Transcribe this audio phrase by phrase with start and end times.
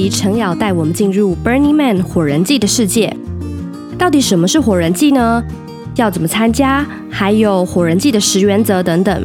[0.00, 3.14] 及陈瑶带我们进入 Burning Man 火人祭的世界。
[3.98, 5.44] 到底什么是火人祭呢？
[5.96, 6.86] 要怎么参加？
[7.10, 9.24] 还有火人祭的十原则等等。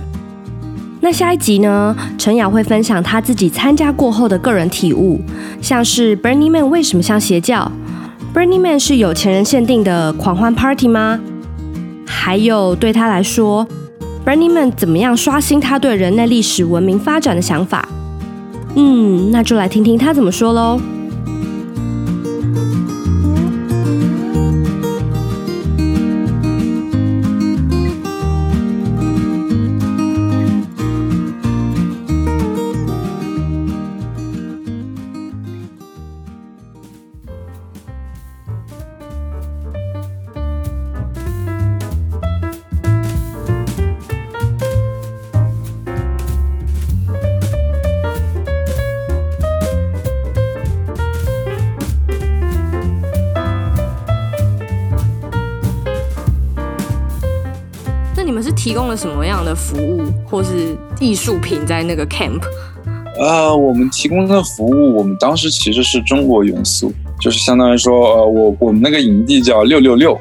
[1.00, 1.96] 那下一集呢？
[2.18, 5.22] 陈瑶会分享他自己参加过后的个人体悟，
[5.62, 7.72] 像是 Burning Man 为什么像邪教
[8.34, 11.20] ？Burning Man 是有钱人限定的狂欢 Party 吗？
[12.06, 13.66] 还有对他来说
[14.26, 17.88] ，Burning Man 怎么样刷新他对人类历史文明发展的想法？
[18.76, 20.80] 嗯，那就来听听他怎么说喽。
[58.66, 62.42] 提供了什么样的服务或是艺术品在那个 camp？
[63.20, 70.20] 呃，我们提供的服务，我们当时其实是中国元素，就是相当于说，呃，我我们那个营地叫六六六，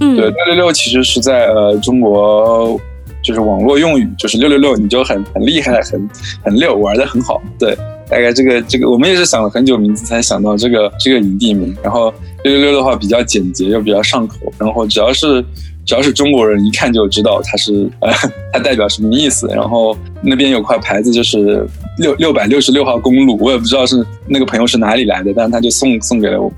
[0.00, 2.76] 嗯，对，六六六其实是在呃中国
[3.22, 6.10] 就是网络用语，就是六六六，你就很很厉害，很
[6.42, 7.76] 很溜，玩的很好，对，
[8.08, 12.12] 大概这个这个我们也是想了很久名字才想到这个这个营地名，然后
[12.42, 15.44] 六六六的话比较简洁又比较上口，然后只要是。
[15.84, 18.10] 只要是中国人，一看就知道它是呃，
[18.52, 19.46] 它代表什么意思。
[19.48, 21.66] 然后那边有块牌子，就是
[21.98, 26.50] 六六百六十六号公路，我也不知道是那个朋友是哪里来的，但是他就送送给了我。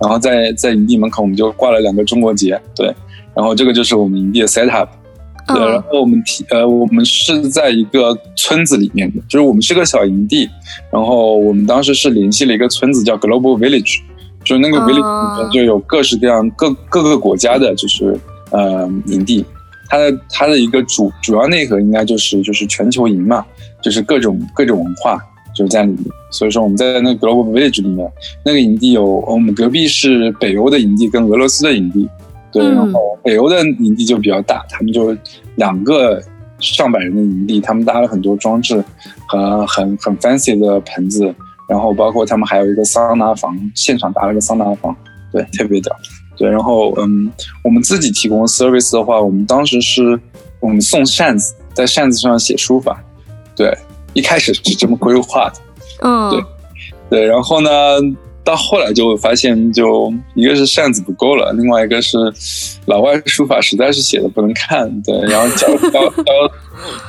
[0.00, 2.92] 然后在在营地门口，我们就挂了两个中国结，对。
[3.34, 4.90] 然后这个就是我们营地的 set up，
[5.48, 5.58] 对。
[5.58, 10.48] 然后我们提呃，我们是在一个村子里面的，就是我们是个小营地。
[10.92, 14.00] 然后我们当时是联系了一个村子叫 Global Village，
[14.44, 18.14] 就是那个 village 里面就有各式各样各各个国家的，就是。
[18.54, 19.44] 呃，营地，
[19.88, 23.44] 它的它的一个主主要内核应该就是就是全球营嘛，
[23.82, 25.18] 就是各种各种文化
[25.56, 26.04] 就是在里面。
[26.30, 28.08] 所以说我们在那个 Global Village 里面，
[28.44, 32.08] 那个营地有我们隔壁是北欧的营地跟俄罗斯的营地，
[32.52, 35.16] 对，然后北欧的营地就比较大，他们就
[35.56, 36.22] 两个
[36.60, 38.82] 上百人的营地，他们搭了很多装置
[39.26, 41.34] 和很很 fancy 的盆子，
[41.68, 44.96] 然后包括他们还有一个桑拿房，现场搭了个桑拿房，
[45.32, 45.92] 对，特别屌。
[46.36, 47.30] 对，然后嗯，
[47.62, 50.18] 我们自己提供 service 的话，我们当时是
[50.60, 53.02] 我们送扇子，在扇子上写书法，
[53.54, 53.76] 对，
[54.12, 55.54] 一开始是这么规划的，
[56.02, 56.44] 嗯，对，
[57.10, 57.70] 对，然后呢，
[58.42, 62.18] 到后来就会发现，就一个是扇子不够了，另外一个是
[62.86, 66.24] 老外书法实在是写的不能看，对，然后教教教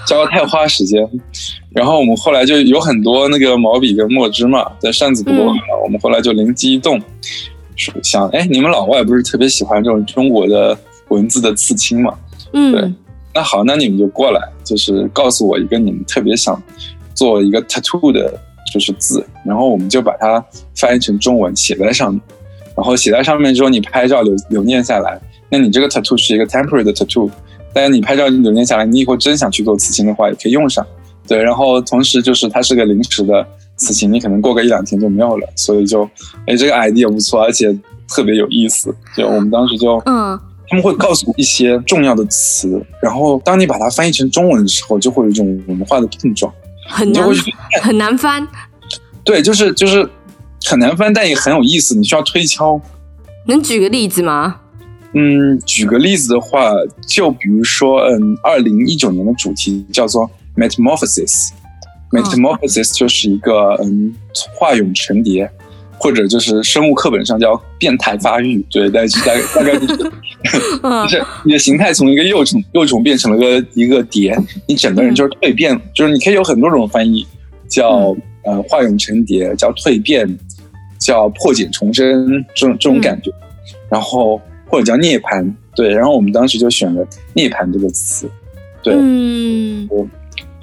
[0.08, 1.08] 教太花时间，
[1.72, 7.02] 然后我们后来就有很多那个毛笔跟墨汁嘛，在扇子不够了，嗯，我们后来就灵机一动。
[8.04, 10.78] 想哎，你们老外不是特别喜欢这种中国的
[11.10, 12.14] 文字的刺青吗？
[12.54, 12.94] 嗯，对，
[13.34, 16.62] 那好，那你们就过来，就是告诉我一个你们特别想
[17.14, 18.34] 做一个 tattoo 的，
[18.74, 20.44] 就是字，然后我们就把它
[20.76, 22.22] 翻译成中文写在上面，
[22.76, 25.20] 然后写在上面之后，你拍照留留念下来，
[25.50, 27.30] 那你这个 tattoo 是一个 temporary 的 tattoo，
[27.74, 30.86] 但是你拍照留念下来，你以后真想去做刺青的话，也可以用上，
[31.28, 33.46] 对，然后同时就是它是个临时的。
[33.78, 36.10] 此情你可能过个一两天就没有了，所以就，
[36.48, 37.78] 哎，这个 idea 不错，而且
[38.08, 38.96] 特别有意思。
[39.16, 46.52] 就我们当时就，嗯，他们会告诉一些重要的词，然后当你把它翻译成中文的时候，就会有一种文化的碰撞，
[46.90, 47.28] 很难，
[47.82, 48.48] 很难翻。
[49.24, 50.08] 对，就是就是
[50.66, 51.96] 很难翻，但也很有意思。
[51.96, 52.80] 你需要推敲。
[53.48, 54.62] 能举个例子吗？
[55.14, 56.72] 嗯，举个例子的话，
[57.08, 61.50] 就比如说，嗯，二零一九年的主题叫做 Metamorphosis。
[62.16, 64.14] Metamorphosis 就是一个嗯，
[64.54, 65.50] 化蛹成蝶，
[65.98, 70.12] 或者就是生物课本上叫变态发育，对，但是大概大概就是，
[71.04, 77.26] 就是你的形态从一个幼虫幼虫变成了个一个蝶，你整个人就是蜕变，就是你可以有很多种翻译，
[77.68, 80.38] 叫呃化蛹成蝶，叫蜕变，
[81.00, 83.32] 叫破茧重生这种这种感觉，
[83.90, 88.30] 然后或者叫涅槃，对，然后我们当时就选了“涅槃”这个词，
[88.84, 89.88] 对，嗯，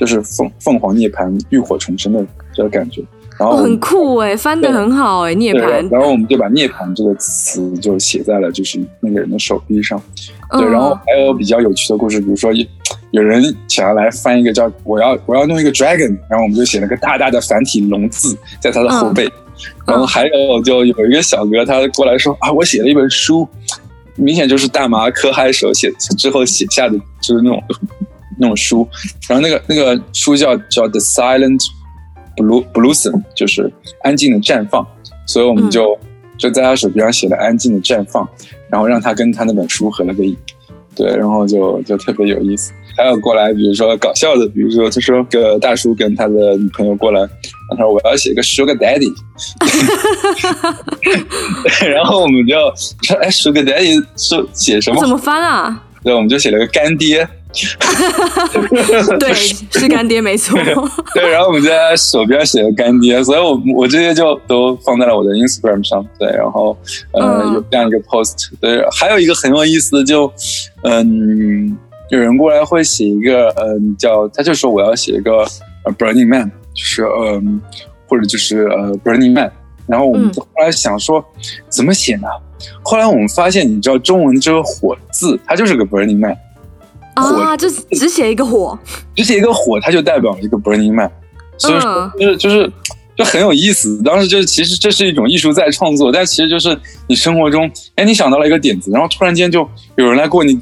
[0.02, 3.00] 就是凤凤凰涅槃、浴火重生的这个感觉。
[3.38, 5.88] 然后、哦、很酷哎，翻得很好哎，涅槃。
[5.90, 10.00] 然后我们就把“涅槃”这个词就写在了就是那个人的手臂上。
[10.50, 12.52] 对，然后还有比较有趣的故事，比如说
[13.12, 19.24] 有人想要来翻一个叫“我要我要弄一个 dragon”，然后我们就写了个大大的繁体龙字在他的后背。
[19.26, 19.32] 嗯、
[19.86, 23.48] 然后还有就有一个小哥他过来说啊，我写了一本书，
[24.16, 27.62] 明显就是大麻科嗨手写之后写下的，就是那种
[28.42, 28.86] 那种书。
[29.28, 31.64] 然后那个那个书叫叫 The Silent
[32.36, 33.72] Blue Blossom，就是
[34.02, 34.86] 安静的绽放。
[35.26, 38.28] 所以我们就、嗯、就在他手臂上写了“安静的绽放”，
[38.68, 40.36] 然后让他跟他那本书合了个影。
[40.94, 42.70] 对，然后就就特别有意思。
[42.98, 47.26] 还有过来，比如说搞笑的，比如说他说个大叔跟他的女朋友过来，
[47.70, 49.10] 他说我要写个 Sugar Daddy，
[51.88, 52.54] 然后我们就
[53.00, 55.00] 说哎 Sugar Daddy 是写什么？
[55.00, 55.82] 怎么翻啊？
[56.04, 57.26] 对，我们就写了个干爹。
[59.20, 60.58] 对，是干爹没错。
[61.14, 66.04] 对，然后我们就在手边写的干爹，所以我我这些就都放在了我的 Instagram 上。
[66.18, 66.76] 对，然后
[67.12, 68.50] 呃有这样一个 post。
[68.60, 70.32] 对，还有一个很有意思的就
[70.82, 71.76] 嗯。
[72.10, 75.46] 有人过来会写一个，嗯，叫他就说我要写一个
[75.82, 77.58] 呃 Burning Man，就是嗯，
[78.06, 79.50] 或者就是呃 Burning Man。
[79.86, 81.24] 然后我们后来想说
[81.70, 82.28] 怎么写呢？
[82.82, 86.36] 后来我们发现，你知道中文这个火字，它就是个 Burning Man。
[87.14, 88.78] 啊，就是只写一个火，
[89.14, 91.10] 只写一个火，它就代表了一个 Burning Man。
[91.58, 92.72] 所以说就是就是
[93.16, 94.02] 就很有意思。
[94.02, 100.60] 当时就是其实这是一种艺术在创作，但其实就是你生活中，哎，你想到了一个点子，然后突然间就有人来过你。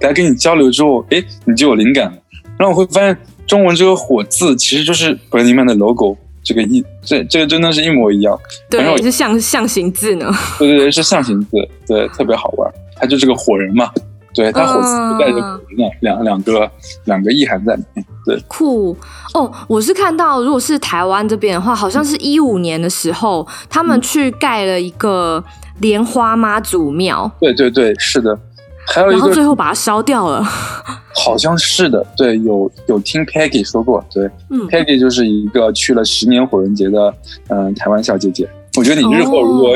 [0.00, 2.18] 来跟你交流之后，哎，你就有灵感了。
[2.58, 3.16] 然后我会发现，
[3.46, 8.38] 中文这个“火”字其实就是 Burning Man 的 logo，这个一这这个真的是一模一样。
[8.68, 10.30] 对，是象象形字呢。
[10.58, 12.70] 对对对，是象形字，对，特别好玩。
[12.96, 13.88] 它就是个火人嘛，
[14.34, 16.70] 对，它火字带着火人，两两个
[17.04, 18.04] 两个意涵在里面。
[18.26, 18.96] 对，酷
[19.34, 19.52] 哦！
[19.68, 25.42] 我是看到，如果是台湾这边的话，好像是一五年的时候，他们去盖了一个
[25.80, 27.30] 莲花妈祖庙。
[27.38, 28.38] 对对对，是的。
[28.86, 30.42] 还有一个，然后最后把它烧掉了，
[31.24, 37.14] 好像是的，对，有有听 Peggy 说过，对，嗯，Peggy 就是一个去了十年火人节的，
[37.48, 38.48] 嗯、呃，台湾小姐姐。
[38.76, 39.70] 我觉得你日后如果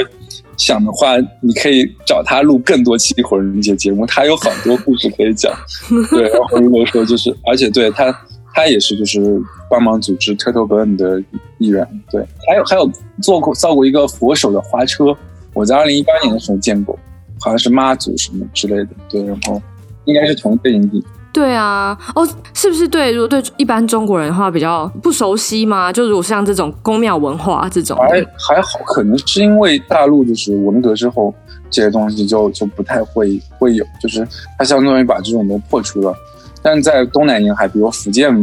[0.58, 5.50] 想的话，哦、你可以找他录更多期火人节节目，他有好多故事可以讲。
[6.10, 8.14] 对，然后如果说就是，而且对他，
[8.52, 9.40] 他也是就是
[9.70, 11.22] 帮忙组织 Turtle Burn 的
[11.58, 11.86] 一员。
[12.10, 12.90] 对，还有还有
[13.22, 15.16] 做过造过一个佛手的花车，
[15.54, 16.98] 我在二零一八年的时候见过。
[17.40, 19.62] 好像是妈祖什么之类的，对，然后
[20.06, 21.00] 应该是同一个营地。
[21.38, 23.12] 对啊，哦，是不是对？
[23.12, 25.92] 如果对一般中国人的话比较不熟悉吗？
[25.92, 31.32] 就如果像这种宫庙文化这种，还还好，可能是因为大陆就是文革之后
[31.70, 34.26] 这些东西就就不太会会有，就是
[34.58, 36.12] 它相当于把这种都破除了。
[36.60, 38.34] 但在东南沿海，比如福建、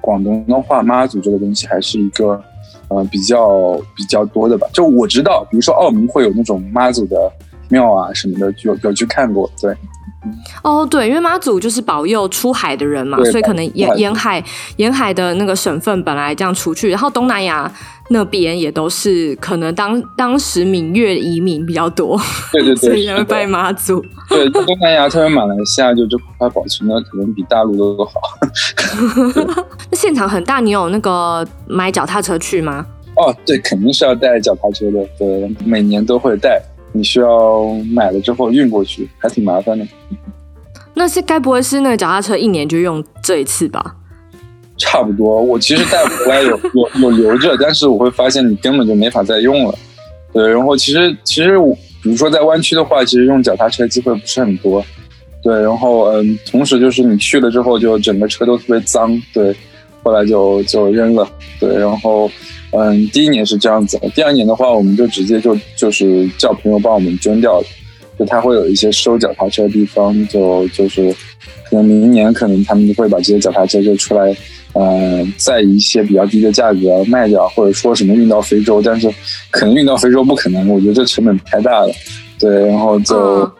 [0.00, 2.40] 广东的话，妈祖这个东西还是一个
[2.86, 4.68] 呃比较比较多的吧。
[4.72, 7.16] 就我知道，比如说澳门会有那种妈祖的。
[7.68, 9.74] 庙啊什么的，有有去看过，对。
[10.62, 14.42] 哦，对，因为妈祖就是保佑出海的人嘛，所以可能沿沿海
[14.76, 17.70] 沿海的那个省份本来这样出去，然后东南亚
[18.10, 22.20] 那边也都是可能当当时闽粤移民比较多，
[22.52, 24.04] 对对对， 所以拜妈祖。
[24.28, 28.20] 对，东南亚特别马来西亚就这块保存的可能比大陆都好。
[29.90, 32.84] 那现场很大，你有那个买脚踏车去吗？
[33.16, 36.60] 哦，对，肯定是要带脚踏车的，对，每年都会带。
[36.96, 39.86] 你需要买了之后运过去，还挺麻烦的。
[40.94, 43.96] 那是该不会是那个脚踏车一年就用这一次吧？
[44.78, 45.40] 差不多。
[45.42, 49.74] 我其实带回来有 有有留着，但是我会发现你根本就没法再用了。
[50.32, 54.84] 对，然后其实其实我比如说在湾区的话，其实用脚踏车机会不是很多。
[55.42, 59.20] 对，然后嗯，同时就是你去了之后，就整个车都特别脏。
[59.32, 59.54] 对，
[60.02, 61.28] 后来就就扔了。
[61.60, 62.30] 对，然后。
[62.72, 67.62] 嗯，第一年是这样子，第二年的话，我们就直接就就是叫朋友帮我们捐掉，
[68.18, 71.10] 就他会有一些收脚踏车的地方，就就是
[71.70, 74.36] 可能明年可能他们会把这些脚踏车就出来，
[74.74, 79.08] 嗯，在一些比较低的价格卖掉，或者说什么运到非洲，但是
[79.50, 81.92] 可能运到非洲不可能，我觉得这成本太大了，
[82.38, 83.52] 对，然后就、嗯、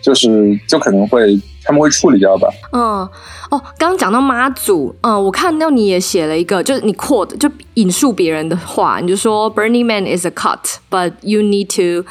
[0.00, 3.08] 就是就可能会他们会处理掉吧，嗯。
[3.50, 12.04] 哦，刚刚讲到妈祖，嗯，我看到你也写了一个，就是你 quote 就引述别人的话，你就说 Burning Man is a cult，but you need to，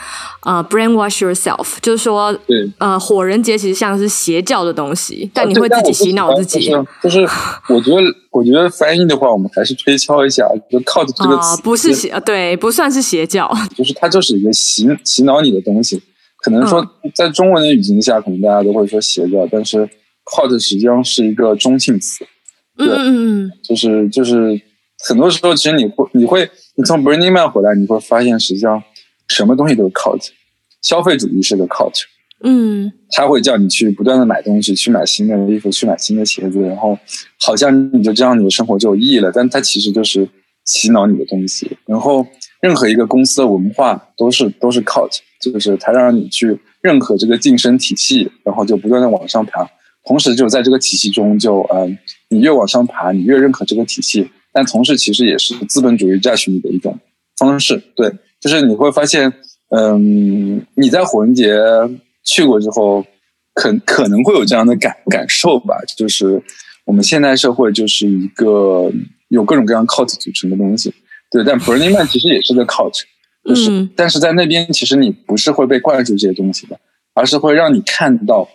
[0.43, 6.69] 呃、uh, brainwash yourself，就是说，对，呃，火人节其实像是邪教的东西，但你会自己洗脑自己。
[6.69, 7.19] 就是，就是，
[7.67, 16.01] 我觉得，我觉得翻译的话，我们还是推敲一下， 就 cult 这个词，不是邪，对，不算是邪教，就是它就是一个洗洗脑你的东西。
[16.43, 16.85] 可能说
[17.15, 19.89] 在中文的语境下，可能大家都会说邪教，但是
[20.25, 22.25] cult 实际上是一个中性词。
[22.75, 24.61] 对，嗯就是就是
[25.07, 28.83] 很多时候，其实你会你会你从 Burning Man 回来，你会发现实际上
[29.29, 30.27] 什么东西都是 cult，
[30.81, 32.03] 消费主义是个 cult。
[32.45, 36.99] 嗯，他会叫你去不断的买东西，去买新的衣服，去买新的鞋子，然后
[37.39, 39.31] 好像你就这样，你的生活就有意义了。
[39.33, 40.27] 但它其实就是
[40.65, 41.77] 洗脑你的东西。
[41.85, 42.27] 然后
[42.63, 49.69] 任何一个公司的文化都是都是 cult，就是它让你去认可这个晋升体系，然后就不断的往上爬。
[50.05, 51.97] 同时就在这个体系中就，就呃，
[52.29, 54.29] 你越往上爬，你越认可这个体系。
[54.53, 56.97] 但同时其实也是资本主义榨取你的一种
[57.37, 57.83] 方式。
[57.95, 59.33] 对，就是你会发现，
[59.69, 61.53] 嗯、你在火人节。
[62.25, 63.05] 去过之后，
[63.53, 66.41] 可可能会有这样的感感受吧，就是
[66.85, 68.89] 我们现代社会就是一个
[69.27, 70.93] 有各种各样 cult 组成的东西，
[71.33, 71.43] 对。
[71.43, 73.01] 但 Burning Man 其实也是个 cult，
[73.43, 76.79] 就是、嗯、但是在那边其实你不是会被灌输这些东西的，
[77.13, 78.47] 而是会让你看到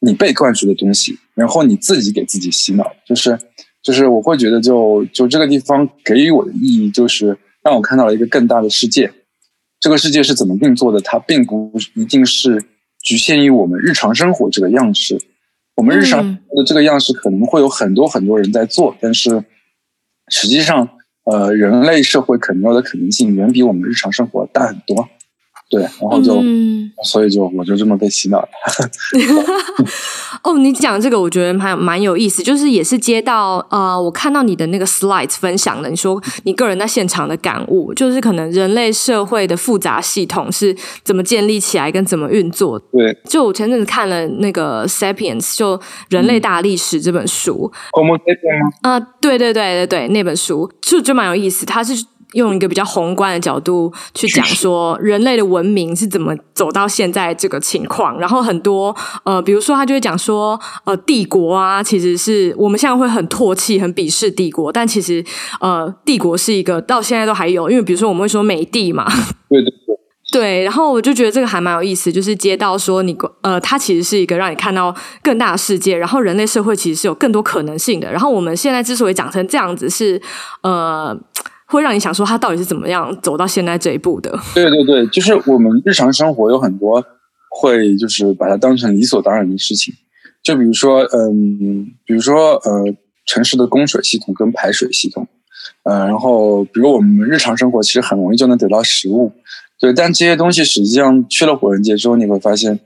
[0.00, 2.84] 你被灌输的东西，然后你自己给自己洗脑。
[3.04, 3.36] 就是
[3.82, 9.10] 就是我会觉得就就这个地方给予我的意义，就是让我看到了一个更大的世界。
[9.80, 11.00] 这个世界是怎么运作的？
[11.00, 12.62] 它并不一定是。
[13.00, 15.18] 局限于我们日常生活这个样式，
[15.76, 19.44] 我们日常的这个样式可能会有很多很多人在做，但是
[20.28, 20.86] 实际上，
[21.30, 25.06] 呃，人类社会可能有的可能性远比我们日常生活大很多。
[25.70, 28.48] 对，然后就，嗯、所以就我就这么被洗脑了。
[30.42, 42.78] 哦，你讲这个我觉得蛮蛮有意思，就是也是接到呃，我看到你的那个 slides 分享的，你说你个人在现场的感悟，就是可能人类社会的复杂系统是怎么建立起来跟怎么运作。
[42.78, 47.70] 对，就我前阵子看了那个 Sapiens，就人类大历史这本书。
[47.92, 52.06] Homo Sapiens 啊，对对对对对，那本书就就蛮有意思，它是。
[52.32, 58.94] 用一个比较宏观的角度去讲说人类的文明是怎么走到现在这个情况，然后很多
[59.24, 65.24] 呃，比如说他就会讲说呃，帝国啊，其实是我们现在会很唾弃、很鄙视帝国，但其实
[65.60, 69.10] 呃，帝国是一个到现在都还有，因为比如说我们会说美帝嘛，
[69.48, 69.96] 对对对，
[70.30, 80.20] 对，然后我就觉得这个还蛮有意思，就是接到说你呃，它其实是一个让你看到更大的世界，然后人类社会其实是有更多可能性的，然后我们现在之所以长成这样子是
[80.60, 81.18] 呃。
[81.68, 84.36] 会让你想说他到底是怎么样走到现在这一步的？
[84.54, 87.04] 对对对，就是我们日常生活有很多
[87.50, 89.94] 会就是把它当成理所当然的事情，
[90.42, 92.84] 就比如说嗯，比如说呃，
[93.26, 95.28] 城市的供水系统跟排水系统，
[95.82, 99.32] 呃，然后比如我们日常生活其实很容易就能得到食物，
[99.78, 102.80] 对，但这些东西实际上去了火人节之后，你会发现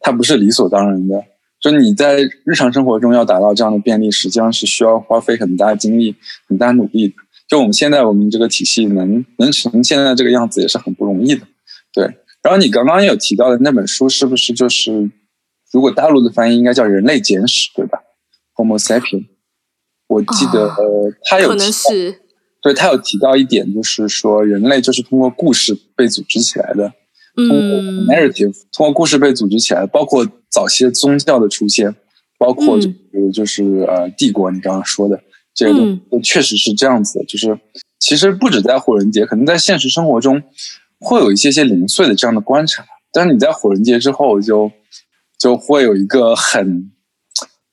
[0.00, 1.22] 它不是理所当然的，
[1.60, 6.16] 就你在日常生活中要达到这样的便利，实际上是需要花费很大精力、
[6.48, 7.14] 很大努力的。
[7.48, 11.46] 就我们现在我们这个体系能能成现在这个样子也是很不容易的，
[11.92, 12.04] 对。
[12.42, 15.10] 然后你刚刚有提到的那本书是不是就是，
[15.72, 17.98] 如果大陆的翻译应该叫《人类简史》对吧
[18.54, 19.26] ？Homo sapien。
[20.06, 22.20] 我记得呃，他有提到，可能是，
[22.62, 26.92] 对，他有提到一点，就是说人类就是通过故事被组织起来的，
[27.34, 31.96] 通过 narrative，通过故事被组织起来，包括早期宗教的出现，
[32.38, 35.20] 包括就是、嗯、就是呃帝国，你刚刚说的。
[35.56, 37.58] 这个东西确实是这样子的，就是
[37.98, 40.42] 其实不止在火人节，可能在现实生活中
[41.00, 44.70] 会有一些些零碎的这样的观察，但是你在火人节之后就
[45.38, 46.92] 就会有一个很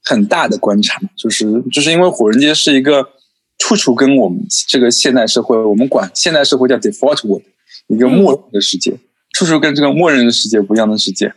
[0.01, 3.09] 很大的观察，就是就是因为火人节是一个
[3.57, 7.43] 处处跟我们这个现代社会，我们管现代社会叫 default world，
[7.87, 8.97] 一个默认的世界，
[9.33, 11.33] 处处跟这个默认的世界不一样的世界，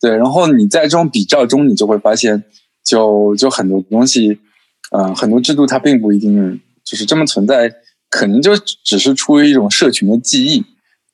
[0.00, 2.44] 对，然后你在这种比较中，你就会发现
[2.84, 4.38] 就，就就很多东西。
[4.90, 7.72] 呃，很多制度它并不一定就是这么存在，
[8.08, 10.64] 可能就只是出于一种社群的记忆。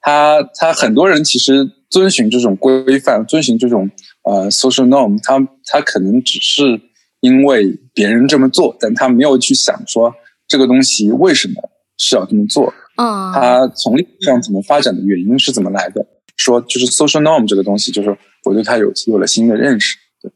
[0.01, 3.91] 他他很多人其实遵循这种规范，遵循这种
[4.23, 6.81] 呃 social norm，他他可能只是
[7.21, 10.15] 因为别人这么做，但他没有去想说
[10.47, 11.55] 这个东西为什么
[11.97, 12.73] 是要这么做。
[12.97, 16.07] 嗯，他从历史上怎么发展的原因是怎么来的？
[16.37, 19.97] 说就是 social norm 这个东西，就是我对它有有了新的认识。
[20.25, 20.33] 对。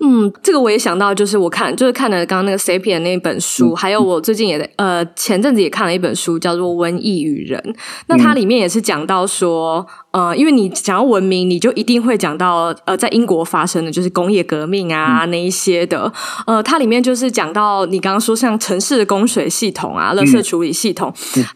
[0.00, 7.60] 嗯，这个我也想到，就是我看，就是看了刚刚那个 Sapien 那本书，嗯、还有我最近也呃前阵子也看了一本书，叫做《瘟疫与人》。
[8.08, 16.12] 那它里面也是讲到说，呃，因为你讲到文明，你就一定会讲到呃，在英国发生的就是工业革命啊、嗯、那一些的。
[16.46, 21.12] 呃，它里面就是讲到你刚刚说像城市的供水系统啊、垃圾处理系统，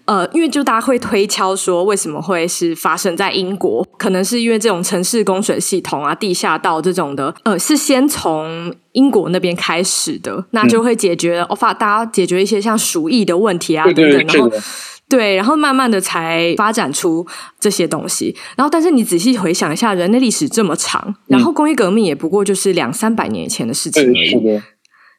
[0.07, 3.87] 嗯、呃，因为就大家会推敲说，为什么会是发生在英国？
[3.99, 14.51] 可能是因为这种城市供水系统啊、地下道这种的，呃，是先从从英国那边开始的，那就会解决，我、嗯、发大家解决一些像鼠疫的问题啊等等，然后
[15.09, 17.27] 对，然后慢慢的才发展出
[17.61, 18.37] 这些东西。
[18.57, 24.61] 然后，但是你仔细回想一下，人类历史这么长，然后工业革命也不过就是两三百年以前的事情而已。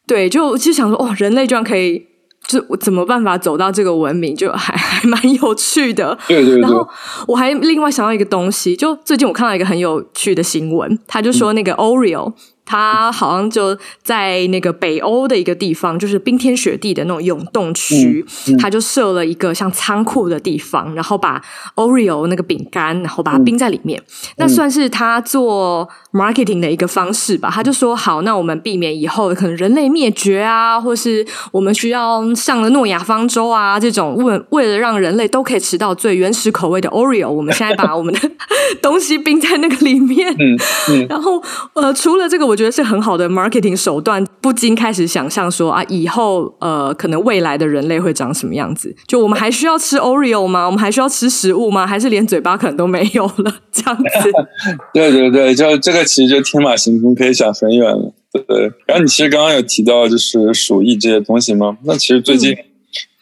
[0.06, 2.06] 对，就就想说，哦，人类居然可以，
[2.50, 6.18] 就我怎么办法走到这个文明，就还还蛮有趣的。
[6.27, 6.62] 对对对。
[6.62, 6.86] 然后
[7.27, 12.34] 我还另外想到一个东西，就最近我看到一个很有趣的新闻，他就说那个 Oreo。
[12.70, 21.42] 他好像就在那个北欧的一个地方，就是冰天雪地的那种永冻区，嗯嗯、他就设了一个像仓库的地方，然后把
[21.74, 24.00] Oreo 那个饼干，然后把它冰在里面。
[24.00, 24.06] 嗯、
[24.38, 27.50] 那算是他做 marketing 的一个方式吧。
[27.52, 38.20] 他就说：“好，那我们避免以后可能人类灭绝啊，或是我们需要上了诺亚方舟啊这种为为了让人类都可以吃到最原始口味的 Oreo，我们现在把我们的
[38.80, 40.32] 东西冰在那个里面。
[40.38, 40.56] 嗯”
[40.94, 41.42] 嗯，然后
[41.74, 42.59] 呃，除了这个我。
[42.60, 48.94] 觉得是很好的 marketing 手段，不禁开始想象说啊，以后呃，可能未来的人类会长什么样子？
[49.08, 50.66] 就我们还需要吃 Oreo 吗？
[50.66, 51.88] 我们还需要吃食物吗？
[51.88, 53.56] 还是连嘴巴可能都没有了？
[53.72, 54.32] 这样子？
[54.94, 58.13] 对对对，就这个其实就天马行空，可以想很远了。
[58.46, 61.78] 对，然后你其实刚刚有提到就是鼠疫这些东西吗？
[61.86, 62.54] 那其实最近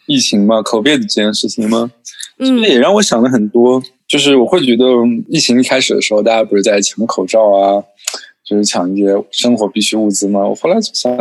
[0.06, 1.90] 疫情嘛，COVID 这件事情嘛，
[2.38, 3.80] 嗯，也让我想了很多。
[4.08, 4.84] 就是我会觉得
[5.28, 7.84] 疫情一开始的时候，大家不是在抢口罩啊？
[8.48, 10.40] 就是抢一些生活必需物资嘛。
[10.40, 11.12] 我后来就想，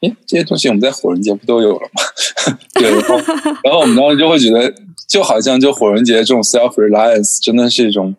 [0.00, 2.58] 诶，这些东西我们在火人节不都有了吗？
[2.74, 3.16] 对，然后，
[3.62, 4.74] 然后我们当时就会觉得，
[5.08, 8.16] 就好像就火人节这种 self reliance 真的是一种，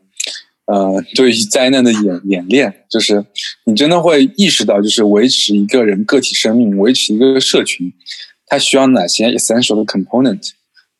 [0.67, 2.85] 呃，对于灾难的演演练。
[2.89, 3.25] 就是
[3.65, 7.91] 你真的会意识到，就是维持一个人个体生命，维持一个社群，
[8.47, 10.51] 它需要哪些 essential 的 component？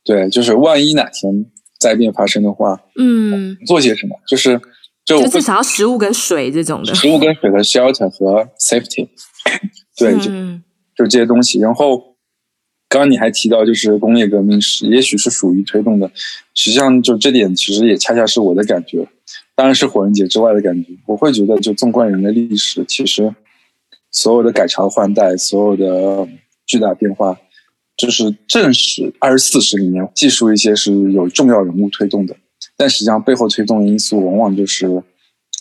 [0.03, 1.45] 对，就是万一哪天
[1.79, 4.17] 灾变发生的话，嗯，做些什么？
[4.27, 4.59] 就是。
[5.05, 9.07] 就，就至少要食物跟水这种的，食物跟水的 shelter 和 safety，
[9.95, 10.31] 对，就
[10.95, 11.59] 就这些东西。
[11.59, 12.15] 然后，
[12.89, 16.09] 刚刚你还提到，就是工业革命是，也许是属于推动的。
[16.55, 19.07] 实际上，就这点其实也恰恰是我的感觉，
[19.53, 20.89] 当然是火人节之外的感觉。
[21.05, 23.35] 我会觉得，就纵观人类历史，其实
[24.09, 26.27] 所有的改朝换代，所有的
[26.65, 27.37] 巨大变化，
[27.95, 32.35] 就是正史二十四史里面记述一些是有重要人物推动的。
[32.77, 34.85] 但实际上，背后推动的因素往往就是，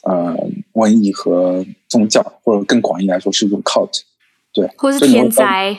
[0.05, 0.37] 呃，
[0.73, 4.01] 瘟疫和宗教，或者更广义来说是一种 cult，
[4.53, 5.77] 对，或者是天灾，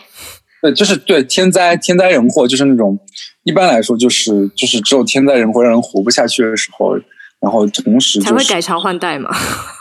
[0.61, 2.97] 对，就是对天灾、天灾人祸，就是那种
[3.43, 6.95] 一般来说就是就是只有天灾人祸让人活不下去的时候，
[7.41, 9.29] 然后同时、就是、才会改朝换代嘛，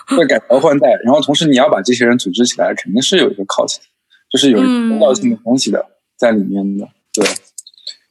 [0.08, 3.76] 会改朝换代，然后同时你要把这些人组织起来，肯定是有一个 cult，
[4.28, 5.86] 就是有宗教性的东西的、嗯、
[6.18, 7.24] 在里面的，对。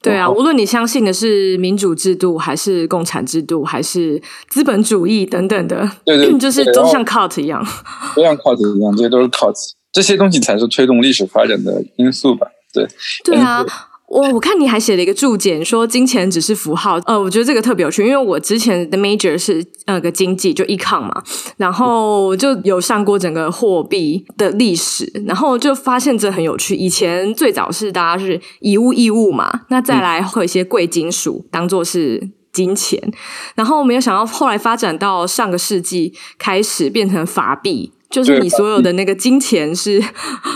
[0.04, 7.66] 对啊，无论你相信的是民主制度，还是共产制度，还是资本主义等等的，对对，就是都像 cult 一样，
[8.16, 9.56] 都像 cult 一样，这些都是 cult，
[9.92, 12.46] 这些东西才是推动历史发展的因素吧？
[12.74, 12.86] 对，
[13.24, 13.66] 对啊。
[14.13, 16.99] 我我看你还写了一个注解，说金钱只是符号。
[17.06, 21.23] 呃，我觉得这个特别有趣，因为我之前的 major 是那个经济，就 econ 嘛，
[21.58, 26.76] 然后就有上过整个货币的历史，然后就发现这很有趣。
[26.76, 33.02] 以前最早是大家是以物易物嘛，那再来会有一些贵金属当做是金钱，
[33.56, 40.04] 然后没有想到后来发展到上个世纪开始变成法币，就是你所有的那个金钱是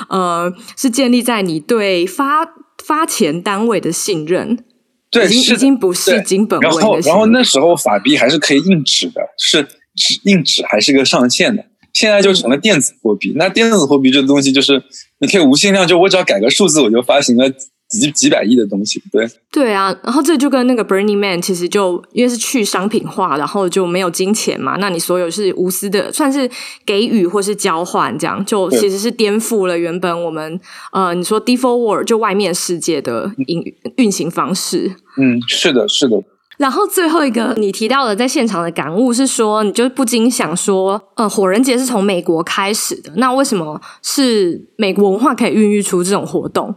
[0.09, 2.53] 呃是建立在你对发。
[2.87, 4.63] 发钱单位的信任，
[5.11, 6.79] 对，已经已经不是金本位的。
[6.79, 9.61] 然后，然后那时候法币还是可以印纸的，是
[9.93, 11.65] 纸印纸还是个上限的。
[11.91, 13.33] 现在就成了电子货币。
[13.35, 14.81] 那电子货币这个东西，就是
[15.19, 17.51] 你可以无限量，就我只要改个数字，我就发行了。
[17.89, 26.49] 几几百亿的东西，对对啊，然后这就跟那个 Burning Man 其实就因为是去商品化，然后就没有金钱嘛，那你所有是无私的，算是
[26.85, 30.59] 给予或是交换，这样就其实是颠覆了原本我们
[30.91, 33.63] 呃你说 default world 就外面世界的运
[33.95, 34.93] 运行方式。
[35.17, 36.21] 嗯，是的，是的。
[36.57, 46.75] 然后最后一个你提到的在现场的感悟是说，你就不禁想说，呃，火人节是从美国开始的，那为什么是美国文化可以孕育出这种活动？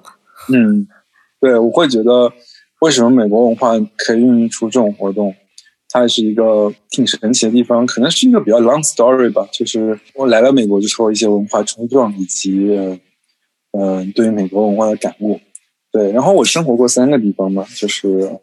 [0.53, 0.87] 嗯。
[1.41, 2.31] 对，我会觉得
[2.81, 5.35] 为什么美国文化可以孕育出这种活动，
[5.89, 7.87] 它也是一个挺神奇的地方。
[7.87, 13.01] 可能是一个比较 long story 吧，就是我来了美国之后，一些文化冲撞以及嗯、
[13.73, 15.41] 呃、对于美国文化的感悟。
[15.91, 18.39] 对，然后我生活过三个地方嘛，就是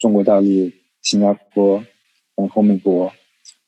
[0.00, 0.70] 中国大陆、
[1.02, 1.84] 新加坡，
[2.36, 3.12] 然后美国。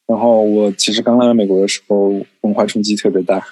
[0.07, 2.09] 然后我其实刚来美国的时候，
[2.41, 3.47] 文化冲击特别大。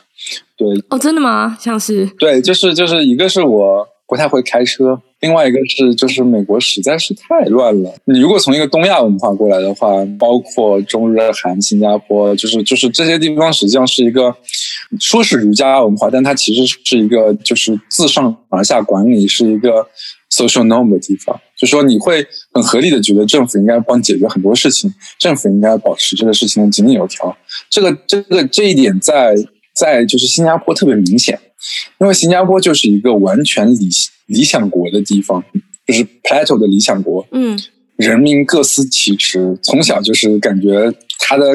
[0.57, 1.57] 对，哦，真的吗？
[1.61, 2.05] 像是？
[2.19, 3.89] 对，就是就是一个是我。
[4.09, 5.01] 不太会开车。
[5.21, 7.93] 另外一个是，就是美国实在是太乱了。
[8.05, 14.35] 你如果从一个东亚文化过来的话，包括中日韩、新加坡，就是就是这些地方，实际上是一个
[15.01, 19.87] 说是儒家文化，但它其实是一个就是自上而下管理，是一个
[20.31, 21.39] social norm 的地方。
[21.59, 27.37] 就说你会很合理的觉得政府应该帮解决很多事情，政府应该保持这个事情的井井有条。
[27.69, 29.35] 这个这个这一点在
[29.75, 31.41] 在就是新加坡特别明显，
[31.99, 33.89] 因为新加坡就是一个完全理
[34.27, 35.43] 理想国的地方，
[35.87, 37.27] 就是 Plato 的理想国。
[37.33, 37.59] 嗯，
[37.97, 41.47] 人民各司其职，从小就是感觉他的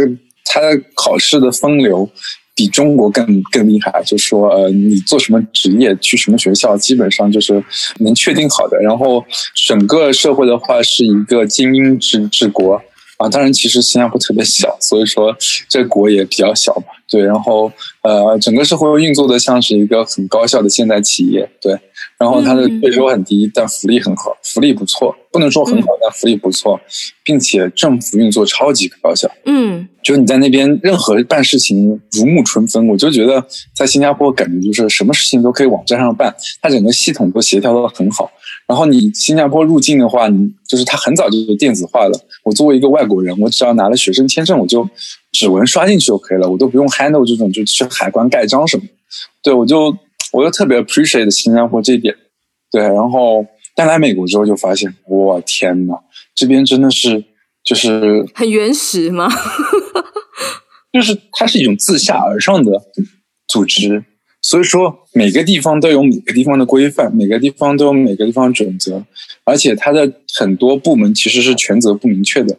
[0.45, 2.09] 他的考试的风流
[2.53, 4.03] 比中国更更厉害。
[4.03, 7.63] 就说呃，你做什么职业，去什么学校，基本上就是
[7.99, 8.77] 能确定好的。
[8.79, 9.23] 然后
[9.67, 12.81] 整个社会的话是一个精英制治国
[13.23, 13.29] 啊。
[13.29, 15.36] 当然，其实新加坡特别小，所以说
[15.69, 16.88] 这个国也比较小嘛。
[17.09, 21.49] 对，然后呃，整个社会运作的像是一个很高效的现代企业。
[21.62, 21.79] 对。
[22.19, 26.79] 然后它的税收很低，但福利很好，福利不错，不能说很好，但福利不错，
[27.21, 29.29] 并且政府运作超级高效。
[29.45, 38.31] 嗯，就你在那边任何办事情如沐春风，我就觉得在新加坡感觉就是什么事情都可以网站上办，它整个系统都协调的很好。
[38.67, 42.19] 然后你新加坡入境的话，你就是它很早就电子化了。
[42.43, 44.89] 我作为一个外国人，我只要拿了学生签证，我就
[45.32, 48.84] 指纹刷进去就可以了，我都不用 handle 这种就去海关盖章什么。
[49.41, 49.95] 对，我就。
[50.32, 52.15] 我就特别 appreciate 新加坡这一点，
[52.71, 53.45] 对，然后
[53.76, 55.93] 但来美国之后就发现，我天呐，
[56.34, 57.23] 这边真的是
[57.63, 59.30] 就是很原始吗？
[60.91, 62.71] 就是它是一种自下而上的
[63.47, 64.04] 组织，
[64.43, 69.03] 所以说每个地方都有每个地方的规范，每个地方都有每个地方准则，
[69.45, 72.56] 而且它的很多部门其实是权责不明确的。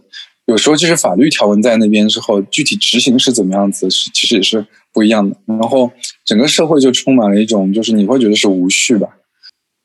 [0.47, 5.37] 有时候就是法律条文在那边之后，具体执行是怎么样子，是其实也是不一样的。
[5.47, 5.90] 然后
[6.25, 9.09] 整个社会就充满了一种，就是你会觉得是无序吧。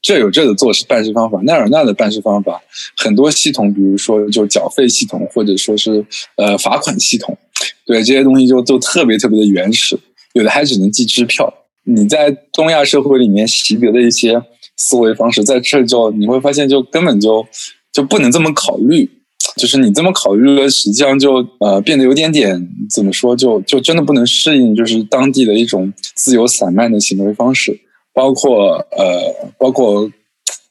[0.02, 2.62] 这有这的做事办事方法，那有那的办事方法。
[2.96, 6.06] 很多系统，比如说就缴费系统，或者说是
[6.38, 7.38] 呃罚款系统，
[7.86, 10.00] 对这些东西就都特别特别的原始。
[10.34, 11.54] 有的还只能寄支票。
[11.84, 14.42] 你在东亚社会里面习得的一些
[14.78, 17.46] 思维方式，在这就你会发现，就根本就
[17.92, 19.10] 就不能这么考虑。
[19.56, 27.80] 就是你这么考虑了，实际上就呃变得有点点怎么说，就就真的不能适应，就是当地的一种自由散漫的行为方式，
[28.14, 30.12] 包括呃包括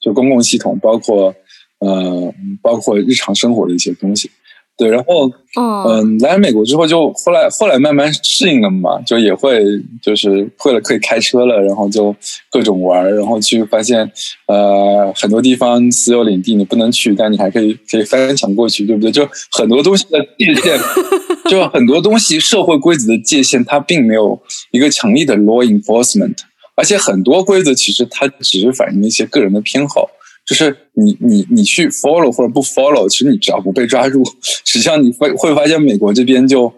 [0.00, 1.34] 就公共系统，包括
[1.80, 4.30] 呃包括日常生活的一些东西。
[4.78, 5.28] 对，然后，
[5.60, 9.60] 嗯，来美国之后，就后来后来慢慢适应了嘛，就也会
[10.00, 12.14] 就是会了可以开车了，然后就
[12.48, 14.08] 各种玩，然后去发现，
[14.46, 19.10] 呃，很多地方私有领地你不能去，但你还可以可以翻墙过去，对不对？
[19.10, 20.78] 就很多东西的界限，
[21.50, 26.36] 就很多东西社会规则的界限，它并没有一个强力的 law enforcement，
[26.76, 30.08] 而且很多规则其实它只是反映一些个人的偏好。
[30.48, 34.24] 就是你你你去 follow 或者不 follow，其实你只要不被抓住，
[34.64, 36.72] 实际上你会会发现美国这边就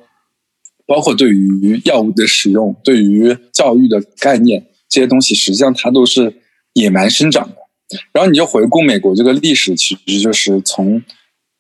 [0.87, 6.35] 包括对于药物的使用、对于教育的概念这些东西，实际上它都是
[6.73, 7.55] 野蛮生长的。
[8.13, 11.01] 然后你就回顾美国这个历史，其实就是从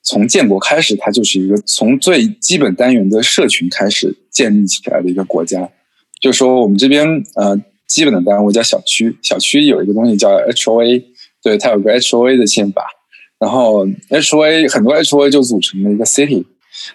[0.02, 5.70] 从建国开始，它就是一个从最基本单元的社群开始建立起来的一个国家。
[6.20, 11.04] 就说我们这边呃基本的单位叫小区，小区有一个东西叫 HOA。
[11.42, 12.86] 对，它有个 HOA 的宪法，
[13.38, 16.44] 然后 HOA 很多 HOA 就组成了一个 city，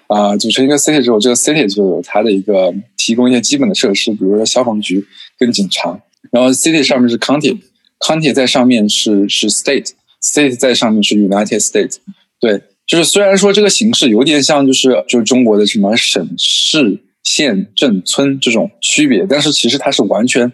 [0.08, 5.04] 啊、组成一个 city 之后，这个 city 就有它的一个提供一些基本的设施，比如说消防局
[5.40, 6.00] 跟警察。
[6.32, 11.98] 然后 city 上面是 county，county 在上面是是 state，state 在上面是 United States。
[12.40, 20.52] 对，就是虽然说这个形式有点像，就是就是中国的什么省市县镇村这种区别，但是其实它是完全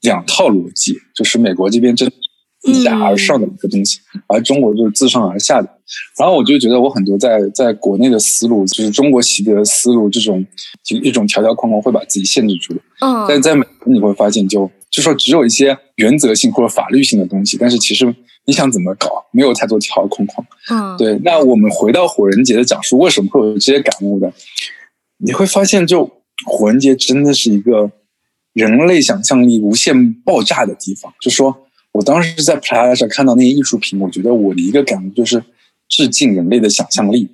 [0.00, 2.10] 两套逻辑，就是美国这边真。
[2.64, 5.68] 自下而上的一个东西，而中国就是自上而下的。
[6.18, 10.44] 然后我就觉得我很多在在国内的思路，就是中国习得的思路，这种
[10.82, 12.80] 就一种条条框框会把自己限制住的。
[13.00, 18.14] 嗯，但在美国你会发现就，就就说只有一些原则性或者法律性的东西，但是其实
[18.46, 20.46] 你想怎么搞，没有太多条条框框。
[20.70, 21.20] 嗯，对。
[21.22, 24.32] 那我们回到火人节的讲述，为什么会有这些感悟的？
[25.18, 26.10] 你会发现，就
[26.46, 27.90] 火人节真的是一个
[28.54, 31.63] 人类想象力无限爆炸的地方，就说。
[31.94, 35.42] 我当时在 Plaza 上看到那些艺术品，我觉得我的一个感觉就是
[35.88, 37.28] 致敬人类的想象力。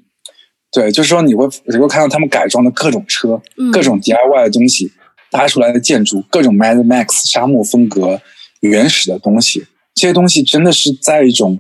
[0.71, 4.93] 对，就是说你会你会看到他们改装的各种车、嗯、各种 DIY 的东西、
[5.31, 8.21] 搭出来的建筑、各种 Mad Max 沙漠风格、
[8.61, 11.59] 原始的东西，这些东西真的是在一种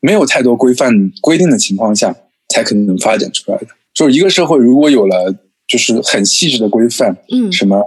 [0.00, 2.14] 没有太多规范规定的情况下
[2.48, 3.68] 才可能发展出来的。
[3.94, 5.34] 就是一个社会如果有了
[5.68, 7.80] 就是很细致的规范，嗯，什么。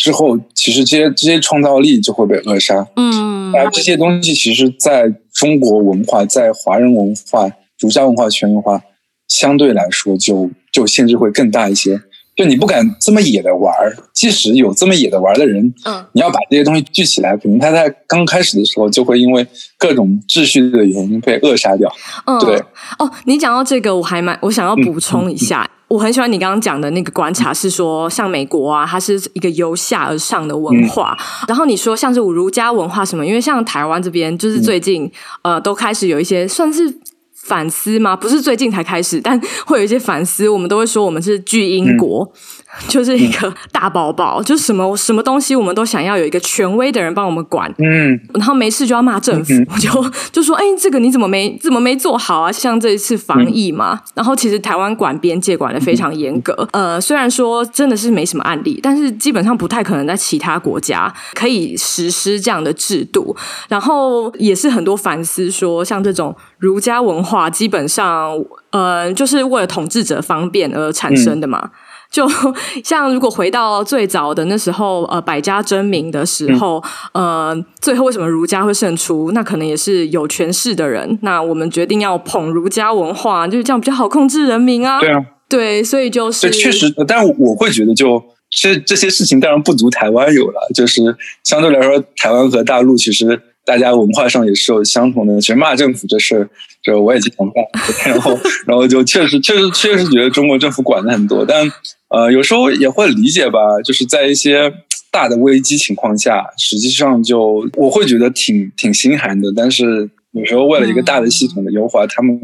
[0.00, 2.86] 之后，其实这些这些创造力就会被扼杀。
[2.96, 8.80] 嗯，那这些东西其实在中国文化、在华人文化、儒家文化、圈文化
[9.28, 12.00] 相对来说就就限制会更大一些。
[12.34, 21.92] 就你不敢这么野的玩儿，即使有这么野的玩的人，嗯，你要把这些东西聚起来，可能他在刚开始的时候就会因为各种秩序的原因被扼杀掉。
[22.24, 22.56] 嗯，对。
[22.98, 25.68] 哦，你讲到这个，我还蛮我想要补充一下。
[25.90, 31.16] 我很喜欢你刚刚讲的那个观察，是说像美国啊，它是一个由下而上的文化。
[31.18, 35.04] 嗯、然后你说像是儒家文化什么，因为像台湾这边，就是最近、
[35.42, 36.94] 嗯、呃都开始有一些算是
[37.34, 38.14] 反思吗？
[38.14, 40.48] 不是最近才开始，但会有一些反思。
[40.48, 42.24] 我们都会说我们是巨婴国。
[42.24, 42.40] 嗯
[42.88, 52.52] 就是一个大宝宝，就是什么什么东西，我们都想要有一个权威的人帮我们管，嗯，然后没事就要骂政府，嗯、就就说，哎，这个你怎么没怎么没做好啊？
[52.52, 63.36] 像这一次防疫嘛，嗯、然后其实台湾管边界管的非常严格，嗯、呃，虽然说真的是没什么案例，但是基本上不太可能在其他国家可以实施这样的制度，
[63.68, 68.32] 然后也是很多反思说，像这种儒家文化，基本上，
[68.70, 71.70] 呃，就是为了统治者方便而产生的嘛。
[72.10, 72.28] 嗯就
[72.82, 79.30] 像如果回到最早的那时候，呃，百家争鸣的时候，嗯、呃，最后为什么儒家会胜出？
[79.32, 81.16] 那可能也是有权势的人。
[81.22, 84.98] 那我们决定要捧儒家文化，就是这样比较好控制人民啊。
[84.98, 88.18] 对啊，对，所以就是对，确实，但我会觉得就，
[88.50, 90.60] 就这这些事情当然不足台湾有了。
[90.74, 95.40] 就是相对来说，台湾和大陆其实大家文化上也是有相同的。
[95.40, 96.48] 其实骂政府这事儿，
[96.82, 97.64] 就我也经常干。
[98.12, 101.70] 然后，然后就确实确实确实觉得中国政府管的很多，但。
[102.12, 104.68] 呃，有时候也会理解吧，就是在一些
[105.12, 109.52] 大的危机情况下，实际上就我会觉得挺挺心寒的。
[109.54, 112.36] 但是有时候为了一个大的系统的优化，他们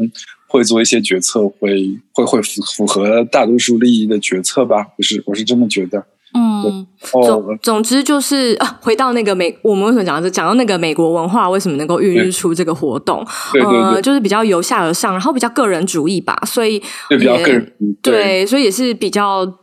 [0.47, 4.87] 会做一些决策，会会会符符合大多数利益的决策吧。
[4.97, 6.05] 我是我是这么觉得。
[6.37, 6.87] 嗯，
[7.23, 10.29] 总总之就是啊，回到那个美，我们为什么讲到这？
[10.29, 13.25] 讲到那个美国文化为什么能够孕育出这个活动？
[13.51, 19.57] 对对对，呃，就是比较由下而上，然后比较个人主义吧，所以对比较个人对，对，所以也是比较。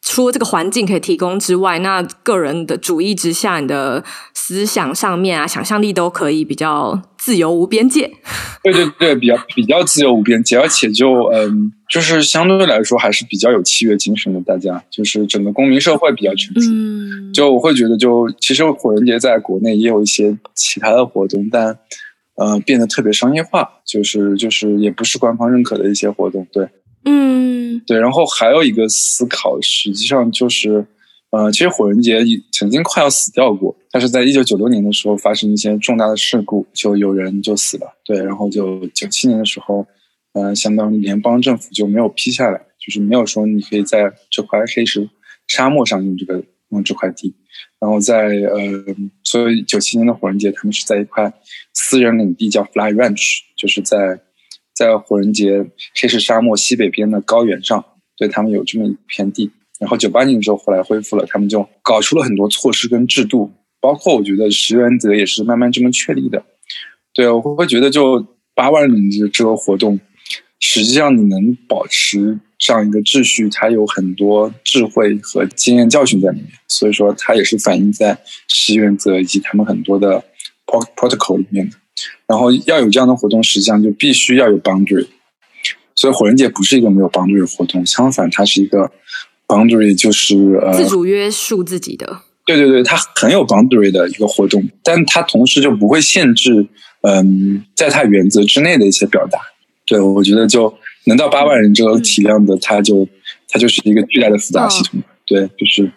[0.00, 8.10] 除了这个环境可以提供之外，那个人的主义之下，你的思想上面啊，想象力都可以比较自由无边界。
[8.62, 14.40] 对对对，比较比较自由无边界，而且就嗯，就是相对来说还是比较有契约精神的。
[14.42, 16.70] 大家就是整个公民社会比较成熟。
[16.70, 21.78] 嗯，就我会觉得就，就其实火人节在国内也有一些其他的活动，但
[22.36, 26.46] 呃，变得特别商业化，就是就是也不是官方认可的一些活动。
[26.52, 26.68] 对。
[27.04, 30.84] 嗯，对，然后还有一个思考，实际上就是，
[31.30, 32.18] 呃，其实火人节
[32.52, 37.86] 曾经快要死掉过，但是在一九九六年的时候发生一些重大的事故，就有人就死了。
[38.04, 39.86] 对，然后就九七年的时候，
[40.32, 45.08] 呃，相当于联邦政府就没有批下来，就是没有说你可以在这块黑石
[45.46, 47.34] 沙漠上用这个用这块地，
[47.80, 51.32] 然后在呃，所以九七年的火人节，他们是在一块
[51.74, 54.20] 私人领地叫 Fly Ranch，就是在。
[54.78, 55.66] 在火人节
[56.00, 57.84] 黑石沙漠西北边的高原上，
[58.16, 59.50] 对他们有这么一片地。
[59.80, 66.44] 然后九八年的时候，后来恢复了，他们就搞出了很多措施跟制度，包括我觉得十原则也是慢慢这么确立的。
[67.12, 69.98] 对，我会觉得就八万人的这个活动，
[70.60, 76.48] 实际上你能保持这样一个秩序，它有很多智慧和经验教训在里面。
[76.66, 78.18] 所以说，它也是反映在
[78.48, 80.24] 十原则以及他们很多的
[80.66, 81.76] protocol 里面的。
[82.26, 85.06] 然后要有这样的活动，实际上就必须要有 boundary。
[85.94, 88.90] 所以火人节不是一个没有 boundary 的活动，相反，它是一个
[89.46, 92.20] boundary，就是呃自主约束自己的。
[92.44, 96.66] 对对对，它很有 boundary 的一个活动，但它同时就不会限制，
[97.02, 99.38] 嗯，在它原则之内的一些表达。
[99.88, 100.72] 对，我觉得就
[101.04, 103.08] 能到八万人这个体量的，嗯、它就
[103.48, 105.00] 它就是一个巨大的复杂系统。
[105.00, 105.90] 哦、对，就是。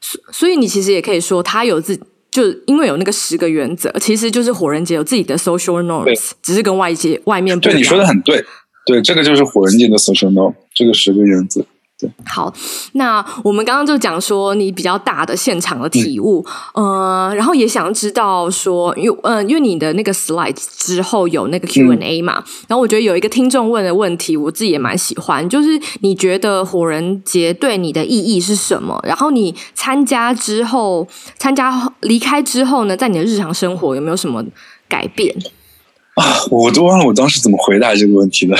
[0.00, 2.00] 所所以你其实也可以说，它有自。
[2.30, 7.58] 就因为有那个十个原则，其实就是火人节有自己的 social norms，只是跟外界外面。
[7.58, 8.44] 对，你说的很对，
[8.86, 11.66] 对，这个就是火人节的 social norm，这个十个原则。
[12.00, 12.52] 对，好，
[12.92, 16.42] 那我们刚刚就讲说你比较大的现场的体悟，
[16.74, 28.98] 嗯、呃，然后也想知道说，因为嗯、呃，因为你的那个 slide 之后有那个 Q&A 嘛，嗯、然后我觉得有一个听众问的问题，我自己也蛮喜欢，就是你觉得火人节对你的意义是什么？
[29.04, 31.06] 然后你参加之后，
[31.38, 34.42] 参加离开之后呢，在你的日常生活有没有什么
[34.88, 35.36] 改变？
[36.14, 38.56] 啊，我都忘了我当时怎么回答这个问题了。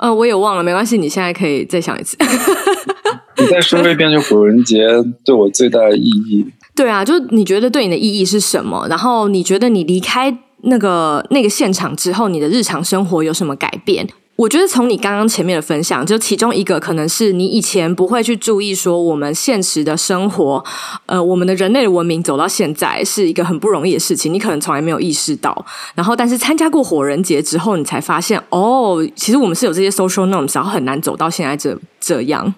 [0.00, 2.16] 呃，我也忘了，没关系，你现在可以再想一次。
[3.38, 4.78] 你再说一遍，就古人节
[5.24, 6.46] 对我最大的意义。
[6.74, 8.86] 对啊，就你觉得对你的意义是什么？
[8.88, 14.06] 然后你觉得你离开那个那个现场之后，你的日常生活有什么改变？
[14.40, 20.64] 我觉得从你刚刚前面的分享，就其中一个可能是你以前不会去注意说，我们现实的生活，
[21.04, 25.66] 呃，我们的人类的文明走到现在是一个很不容易的事情，你可能从来没有意识到。
[25.94, 32.54] 然后，但是参加过火人节之后，你才发现，哦，其实我们是有这些 social norms，然后很难走到现在这这样。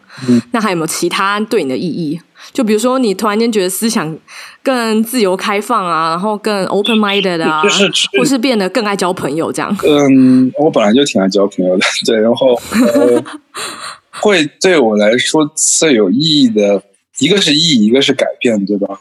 [0.52, 2.20] 那还有没有其他对你的意义？
[2.52, 4.18] 就比如说，你突然间觉得思想
[4.62, 9.76] 更自由开放啊，然后更 open minded 啊，就是，或是变得更爱交朋友这样。
[9.86, 13.24] 嗯，我本来就挺爱交朋友的，对，然后、呃、
[14.10, 16.82] 会对我来说最有意义的
[17.20, 19.00] 一个是意义，一个是改变，对吧？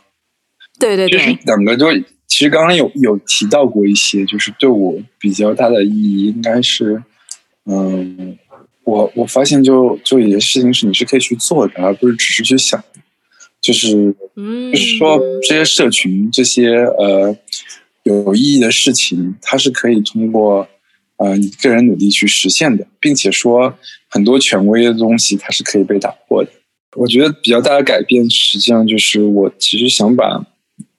[0.80, 1.88] 对对对，就是两个就
[2.28, 7.04] 其实刚刚有有提到过一些，就是对我比较大的意义，应该是
[7.66, 8.38] 嗯，
[8.84, 12.82] 我我发现就就有些事情是你是可以去做的，而不是只是去想。
[13.62, 14.16] 就是，
[14.74, 17.38] 就是说，这些社群，这些呃
[18.02, 20.68] 有意义的事情，它是可以通过
[21.18, 23.76] 呃你个人努力去实现的，并且说
[24.10, 26.50] 很多权威的东西，它是可以被打破的。
[26.96, 30.44] 我觉得比较大的改变，实际上就是我其实想把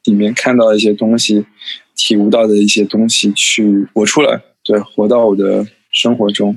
[0.05, 1.45] 里面看到的一些东西、
[1.97, 6.57] 体悟到的一些东西去活出来，对，活到我的生活中。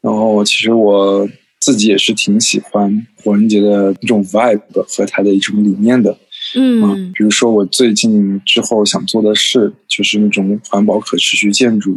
[0.00, 1.28] 然后，其实我。
[1.70, 6.18] 自己也是挺喜欢火人节的一种 vibe 和它的一种理念的，
[6.56, 11.96] 嗯、啊，比如说我最近之后想做的事就是那种环保可持续建筑，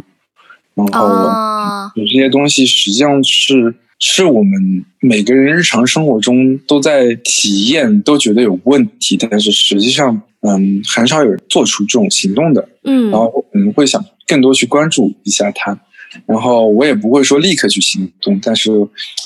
[0.74, 15.80] 然后有这些东西实际上是是我们每个人日常生活中都在体验，都觉得有问题，但是实际上嗯很少有人做出这种行动的，嗯，然后我们会想更多去关注一下它。
[16.26, 18.70] 然后我也不会说立刻去行动，但是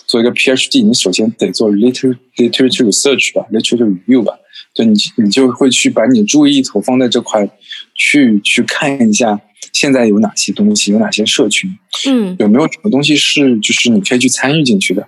[0.07, 4.35] 做一个 PhD，你首先得做 literature literature research 吧，literature review 吧，
[4.75, 7.49] 对，你你就会去把你的注意力投放在这块，
[7.95, 9.41] 去去看一下
[9.73, 11.71] 现在有哪些东西，有哪些社群，
[12.07, 15.07] 嗯，有没有什么东西是就是你可以去参与进去的，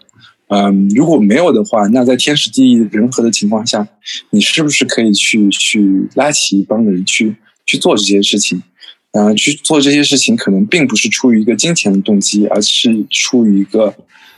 [0.48, 3.88] 嗯，如果没有的话，那在天时地利人和的情况下，
[4.30, 8.62] 你是不是可以去去拉起一帮人去去做这些事情？
[9.12, 13.94] 嗯、呃，去做这些事情，可能并不是出于一个金钱的动机，而是出于一个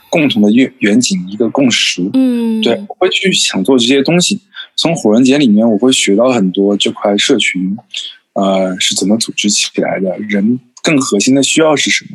[0.09, 2.01] 共同的愿远景，一个共识。
[2.13, 4.39] 嗯，对，我会去想做这些东西。
[4.75, 7.77] 从火人节里面，我会学到很多这块社群，
[8.33, 12.05] 呃，是怎么组织起来的，人更核心的需要是什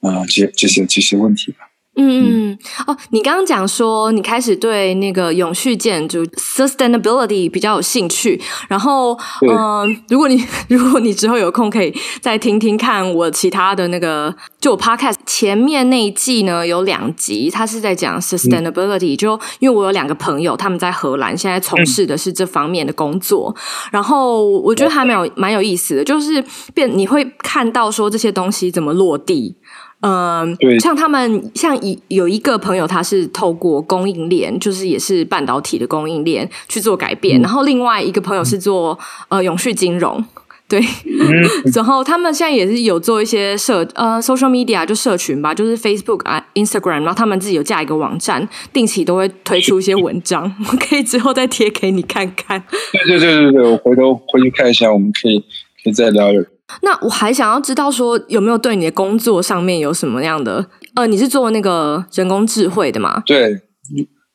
[0.00, 1.69] 么，啊、呃，这这些这些问题吧。
[1.96, 9.12] 嗯嗯哦，你刚刚讲说你开始对那个永续建筑 sustainability 比较有兴趣，然后
[9.46, 23.60] 嗯、呃，如果你如果你之后有空可以再听听看我其他的那个就我 podcast 前面那一季呢有两集，它是在讲 sustainability，、嗯、就因为我有两个朋友他们在荷兰现在从事的是这方面的工作，嗯、
[23.92, 29.56] 然后我觉得还蛮有蛮有意思的，就是变你会看到说这些东西怎么落地。
[30.02, 37.38] 嗯，像他们像一有一个朋友，他是透过供应链，就是也是半导体的供应链去做改变。
[37.40, 40.24] 嗯、然后另外一个朋友是做呃永续金融，
[40.66, 40.80] 对。
[40.80, 41.28] 嗯、
[41.74, 52.62] 然后他们现在也是有做一些社呃 social media 就社群吧，就是 Facebook 啊 Instagram，然后他们自己有架一个网站，定期都会推出一些文章， 我可以之后再贴给你看看。
[52.92, 55.40] 对对对对对，我回头回去看一下，我们可以
[55.84, 56.42] 可以再聊聊。
[56.82, 63.22] 那我还想要知道说有没有对你的工作上面有什么样的呃，你是做那个人工智慧的吗？
[63.26, 63.60] 对，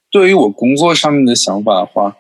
[0.10, 2.16] 对于我工作上面的想法的话，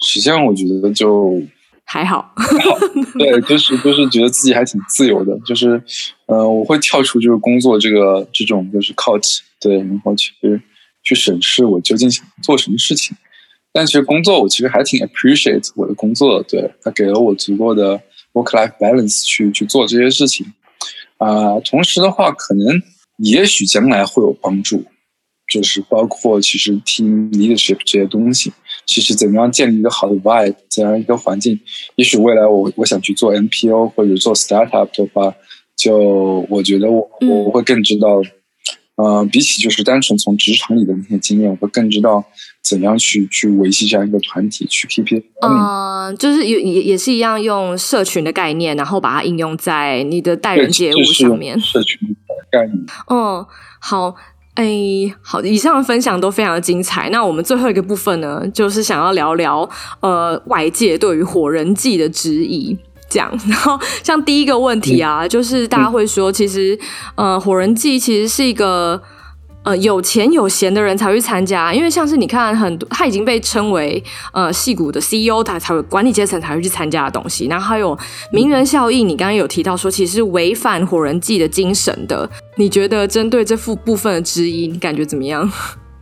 [0.00, 1.42] 实际上我觉得就
[1.84, 2.78] 还好，还好，
[3.18, 5.82] 对，就是就是觉得自己还挺自由的，就是
[6.26, 10.32] 呃，我会跳出就是工作这个这种就是 couch 对，然后去
[11.02, 13.16] 去审视我究竟想做什么事情。
[13.72, 18.00] 但其实工作我其实还挺 appreciate 我的工作，对，它给了我足够的。
[18.34, 20.46] Work-life balance 去去做这些事情，
[21.16, 22.82] 啊、呃，同时的话，可能
[23.16, 24.84] 也许将来会有帮助，
[25.50, 28.52] 就是包括其实 team leadership 这些东西，
[28.84, 31.58] 其实怎么样建立一个好的 vibe，怎样一个环境，
[31.96, 35.34] 也许未来我我想去做 NPO 或者做 startup 的话，
[35.76, 38.20] 就我觉得我我会更知道。
[38.96, 42.24] 呃，比起就是单纯从职场里的那些经验，我会更知道
[42.62, 45.24] 怎样去去维系这样一个团体，去 keep it。
[45.40, 51.58] 嗯，就是也也也是一样，用社群的概念，然后把它应用在你的待人接物上面。
[51.58, 52.78] 社群的概念。
[53.10, 53.44] 嗯，
[53.80, 54.14] 好，
[54.54, 54.64] 哎，
[55.20, 57.10] 好，以上的分享都非常的精彩。
[57.10, 62.78] 那我们最后一个部分呢，就是想要聊聊呃外界对于火人祭的质疑。
[63.14, 66.76] 这样， 然后像第一个问题啊，嗯、就是大家会说，其实，
[67.14, 69.00] 呃，火人祭其实是一个
[69.62, 74.02] 呃有钱有闲的人才会去参加，因为像是你看很多，他已经被称为
[74.32, 77.46] 呃戏骨的 CEO，他才会管理阶层才会去参加的东西。
[77.46, 77.96] 然后还有
[78.32, 82.28] 名人效应，你刚刚有提到说，其实是违反火人祭的精神的。
[82.56, 85.48] 你觉得针对这副部分的质疑，你感觉怎么样？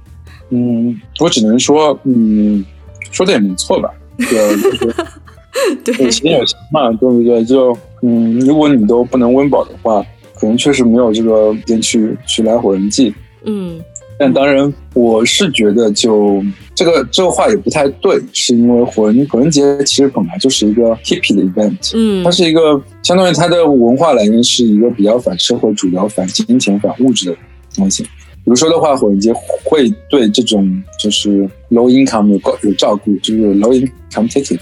[0.48, 2.64] 嗯，我只能说，嗯，
[3.10, 3.90] 说的也没错吧？
[5.84, 7.44] 对，有钱有闲嘛，对不对？
[7.44, 13.14] 就嗯，如果你都不能温饱的话，可能确实没有这个时间去去来火人祭。
[13.44, 13.80] 嗯，
[14.18, 16.42] 但当然，我是觉得就
[16.74, 27.36] 这个这个话也不太对，是因为火人火人节其实本来就是一个 hippie 的 event，嗯，它是一个相当于它的文化来源是一个比较反社会主流、反金钱、反物质的
[27.76, 28.02] 东西。
[28.44, 29.32] 比如说的话，火人节
[29.62, 34.58] 会对这种就是 low income 有有照顾，就是 low income ticket。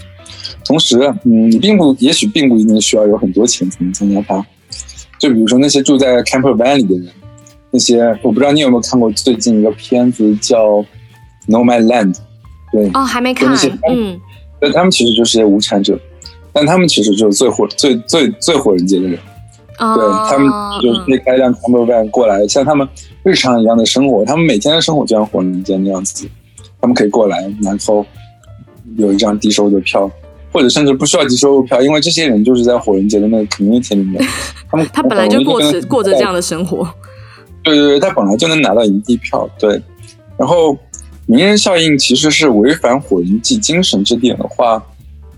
[0.65, 4.45] 同时，嗯，你并不，也许并不一定需要有很多钱才能参加它。
[5.19, 7.07] 就比如说那些住在 camper van 里的人。
[7.73, 10.65] 那些我不知道你有没有看过最近一个片子叫
[11.47, 12.13] 《Nomadland》，
[12.69, 13.47] 对哦，还没看。
[13.47, 14.19] 那些嗯，
[14.61, 15.97] 那他们其实就是些无产者，
[16.51, 19.17] 但他们其实就是最火、最最最火人节的人。
[19.79, 22.85] 哦、对他们就是可以开一辆 camper van 过来，像他们
[23.23, 26.27] 日常一样的生活，他们每天的生活就像火人间那样子。
[26.81, 28.05] 他们可以过来，然后
[28.97, 30.11] 有一张低收入的票，
[30.51, 34.23] 或者甚至不需要集收入票，因为这些人就是在火人节的那个 community 里面，
[34.69, 36.87] 他们他本来就过着过着这样的生活。
[37.63, 39.81] 对对对，他本来就能拿到营地票，对。
[40.37, 40.75] 然后
[41.27, 44.83] 名人效应其实是违反火人祭精神这点的话，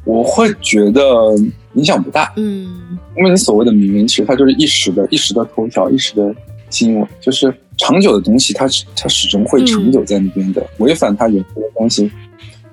[0.06, 1.36] 我会觉得
[1.74, 2.32] 影响不大。
[2.38, 6.34] 嗯，因为你所谓的名人，其实它就是一时的、一时的头条、一时的
[6.70, 10.62] 新闻，就是长久的东西它，它它始终会长久在那边的。
[10.62, 12.10] 嗯、违反它原则的东西，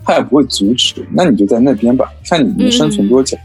[0.04, 0.94] 它也不会阻止。
[1.12, 3.36] 那你就在那边吧，看你能生存多久。
[3.36, 3.42] 嗯、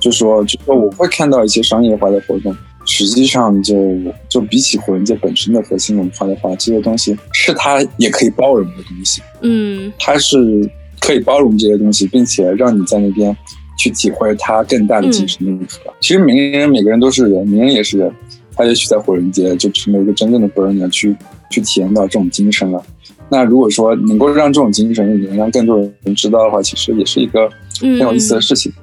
[0.00, 2.54] 就说，就说我会看到一些商业化的活动。
[2.84, 9.22] 实际上就，就就比起火人节本身的核心文化的话，这些东西是它也可以包容的东西。
[9.40, 13.36] 嗯，它是可以包容这些东西，并且让你在那边
[13.78, 15.90] 去体会它更大的精神内核。
[15.90, 18.12] 嗯、其实名人每个人都是人，名人也是人，
[18.56, 21.14] 他也许在火人节就成为一个真正的 burner 去
[21.50, 22.84] 去体验到这种精神了。
[23.32, 27.48] 那如果说能够让这种精神能让更多人知道的话，其实也是一个
[27.80, 28.70] 很有意思的事情。
[28.76, 28.80] 嗯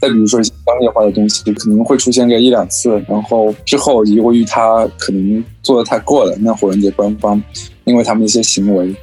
[0.00, 7.42] 再比如说一些商业化的东西，可能会出现个一两次，然后之后由于他可能做的太过了，那火人节官方
[7.84, 8.96] 因为他们一些行为，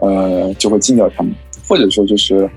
[0.00, 1.32] 呃，就会禁掉他们，
[1.68, 2.50] 或者说就是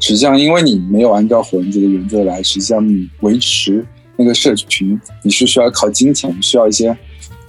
[0.00, 3.84] 实际上因为你没有按照火人节的原则来，实际上你维持
[4.16, 6.96] 那个社群，你是需要靠金钱，需要一些啊、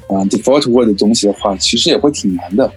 [0.09, 2.69] 呃、default word 的东西的话，其实也会挺难的，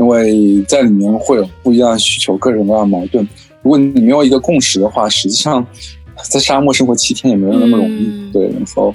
[0.00, 3.24] 因为在里面会有不一样的需求，各种各样的矛盾。
[3.62, 5.64] 如果你没有一个共识的话，实际上。
[6.28, 8.94] 在沙漠生活七天也没有那么容易，嗯、对，然后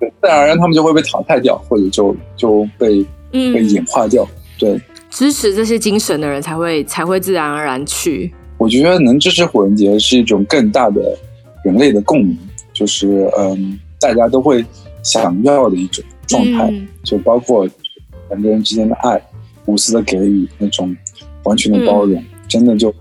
[0.00, 4.26] 自然而然他们就会被淘汰掉，或者就就被、嗯、被演化掉。
[4.58, 4.80] 对，
[5.10, 8.32] 支持这些精神的人才会才会自然而然去。
[8.56, 11.02] 我觉得能支持火人节是一种更大的
[11.62, 12.38] 人类的共鸣，
[12.72, 14.64] 就是嗯，大家都会
[15.02, 17.68] 想要的一种状态，嗯、就包括
[18.30, 19.22] 两个人之间的爱，
[19.66, 20.96] 无私的给予，那种
[21.44, 22.92] 完全的包容，嗯、真的就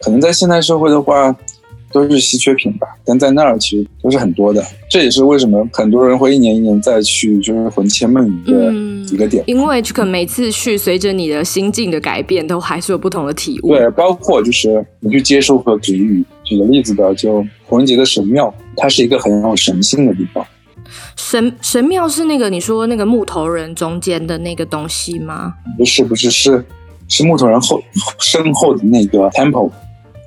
[0.00, 1.36] 可能在现代社会的话。
[1.90, 4.62] 都是稀缺品吧，但在那儿其实都是很多的。
[4.90, 8.70] 这也是为什么很多人会一年一年再去，就是魂牵梦萦的
[9.10, 9.42] 一个点。
[9.44, 13.68] 嗯、因为可能每次去，随着你的心境的改变，都还是有不同的体悟。
[13.68, 16.22] 对，包括就是你去接受和给予。
[16.44, 20.46] 举个例子吧，就火人节的神庙，它是一个很有神性的地方。
[21.16, 25.54] 神神庙是那个你说那个木头人中间的那个东西吗？
[25.76, 26.64] 不是，不是，是
[27.08, 27.82] 是木头人后
[28.18, 29.70] 身后的那个 temple。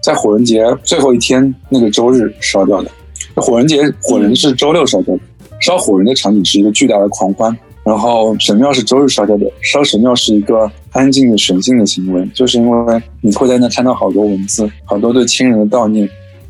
[0.04, 2.90] 在火人节最后一天那个周日烧掉的。
[3.36, 5.22] 火人节火人是周六烧掉的，
[5.60, 7.56] 烧火人的场景是一个巨大的狂欢。
[7.84, 16.08] 然后神庙是周日烧掉的，烧神庙是一个安静的神性的行为，就是因为你会在那看到好多文字，好多对亲人的悼念，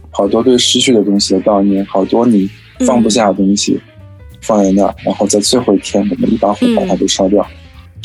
[0.10, 2.50] 好多对失去的东西的悼念，好多你
[2.86, 3.80] 放不下的东西
[4.42, 7.46] 放在那儿，然后在最后一天我们一把火把它都烧掉。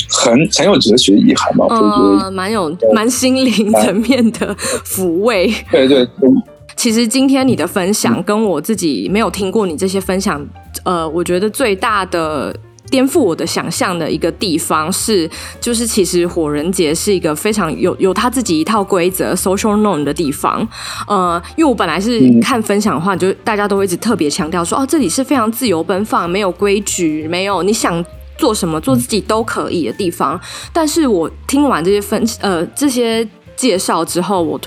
[0.09, 1.65] 很很有哲学意涵嘛？
[1.65, 5.51] 我觉得蛮有蛮心灵层面的抚慰。
[5.71, 6.29] 对对对。
[6.75, 10.47] 其实今天你的分享跟我自己没有听过你这些分享，
[10.83, 12.55] 呃，我觉得最大的
[12.89, 15.29] 颠覆我的想象的一个地方是，
[15.59, 20.67] 就是其实火人节是一个非常有有他自己一套规则 social norm 的地方。
[21.07, 28.03] 呃，因为我本来是看分享的话，就大家都会一直特别强调说，哦，这里是非常自由奔放，没有规矩，没有你想。
[28.37, 30.39] 做什么做自己都可以的地方，
[30.71, 33.27] 但是我听完这些分呃这些
[33.57, 34.57] 介绍之后，我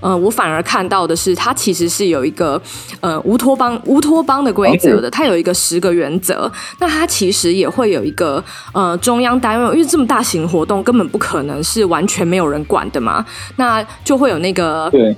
[0.00, 2.60] 呃，我反而看到的是，它其实是有一个
[3.00, 6.50] 呃乌托邦乌托邦的规则的，它有一个十个原则。
[6.80, 8.42] 那它其实也会有一个
[8.72, 13.24] 呃中央单位，因为这么大型活动根本不可能是完全没有人管的嘛，
[13.56, 15.14] 那就会有那个对。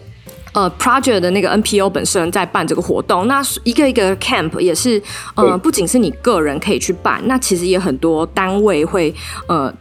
[0.53, 5.01] 呃，project 的那个 NPO 本身在办这个活动，那一个一个 camp 也是，
[5.37, 9.15] 呃，不仅是你个人可以去办，那其实也很多单位会，
[9.47, 9.73] 呃，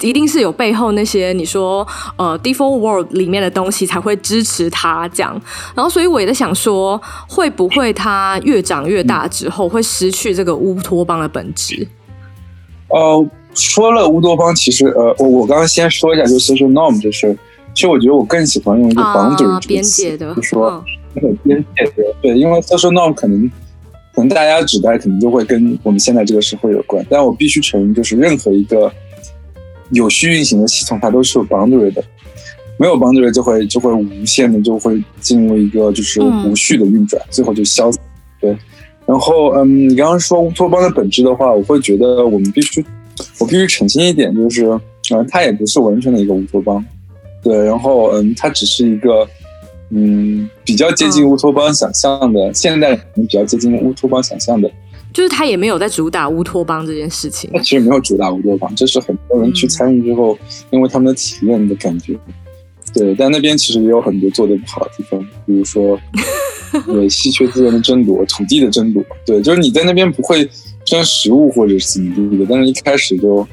[0.00, 5.40] 一定是有背后那些你说，呃 default World 里面的东西才会支持他这样，
[5.74, 11.86] 然后所以我也在想说，会不会他越长越大之后会失去这个乌托邦的本质？
[12.88, 17.36] 呃，说了乌托邦，其实呃，我我刚刚先说一下，就是 social norm 这事。
[17.72, 22.02] 其实我觉得我更喜欢用一个 boundary 这个词，就是说那个 边界的。
[22.20, 23.48] 对，因为 social norm 可能
[24.12, 28.92] 可能大家指代可能就会跟我们现在这个社会有关，但我必须承认，就是任何一个
[29.90, 32.02] 有序运行的系统，它都是有 boundary 的。
[32.78, 37.98] 没有 boundary 就会就会无限的就会进入一个就是无序的运转，嗯、最后就消死。
[38.40, 38.56] 对，
[39.04, 42.82] 然后嗯，你刚刚说乌托邦的本质的话，我会觉得我们必须
[43.38, 44.64] 我必须澄清一点，就是
[45.12, 46.82] 嗯，它也不是完全的一个乌托邦。
[47.42, 49.28] 对，然后嗯，它只是一个
[49.90, 54.70] 嗯比较接近乌托邦想象的，嗯、现代人比较接近乌托邦想象的，
[55.12, 57.50] 就是他也没有在主打乌托邦这件事情。
[57.52, 60.38] 他其实没有主打乌托邦，这是很多人去参与之后，嗯、
[60.70, 62.18] 因为他们的体验的感觉。
[62.92, 65.98] 对，但那边其实也有很多做的不好的地方，比如说
[66.86, 69.04] 对稀缺资源的争夺、土地的争夺。
[69.26, 70.48] 对，就是你在那边不会
[70.84, 73.46] 争食物或者是怎么地的，但是一开始就。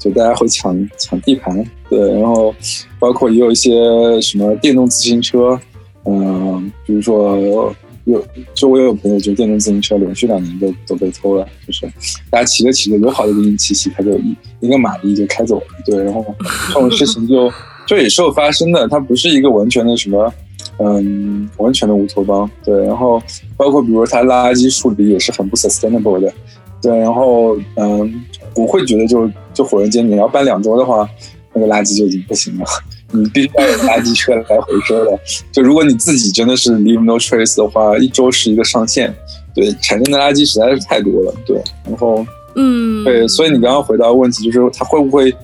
[0.00, 2.54] 就大家会抢抢地盘，对，然后
[3.00, 3.72] 包括也有一些
[4.20, 5.58] 什么电动自行车，
[6.04, 7.74] 嗯、呃，比如说
[8.12, 11.86] 有，周围有朋友就电动自行车连续两年都都被偷了，就是
[12.30, 16.24] 大家骑着骑着有好的给你骑骑，他就一一个马力就开走了，对，然后
[16.68, 17.50] 这种事情就
[17.86, 20.32] 就也是有发生的，它不是一个完全的什么，
[20.78, 23.22] 嗯，完全的乌托邦，对，然后
[23.56, 26.32] 包括比如它垃圾处理也是很不 sustainable 的。
[26.80, 31.08] 对，然后嗯，我会觉得就就火人节你要办两周的话，
[31.52, 32.64] 那个垃圾就已经不行了，
[33.12, 35.18] 你必须要有垃圾车来回收的。
[35.50, 39.14] 就如果你自己真的是 leave no trace 的话，一周是一个上限，
[39.54, 41.34] 对，产生的垃圾实在是太多了。
[41.46, 45.34] 对，然后嗯，对，所以你刚刚回答的问题就是它会不会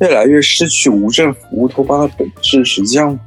[0.00, 2.64] 越来越失去无政府乌托邦的本质？
[2.64, 3.18] 实际上，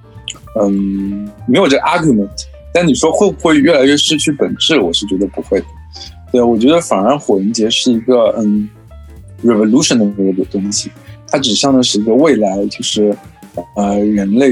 [0.61, 2.29] 嗯，没有这个 argument。
[2.73, 4.77] 但你说会不会越来越失去本质？
[4.79, 5.65] 我是觉得不会的。
[6.31, 8.69] 对，我觉得反而火人节是一个嗯
[9.43, 10.91] ，revolution 的那个东西，
[11.27, 13.15] 它指向的是一个未来，就是
[13.75, 14.51] 呃，人类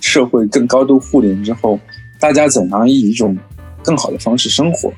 [0.00, 1.78] 社会更高度互联之后，
[2.18, 3.36] 大家怎样以一种
[3.82, 4.92] 更好的方式生活，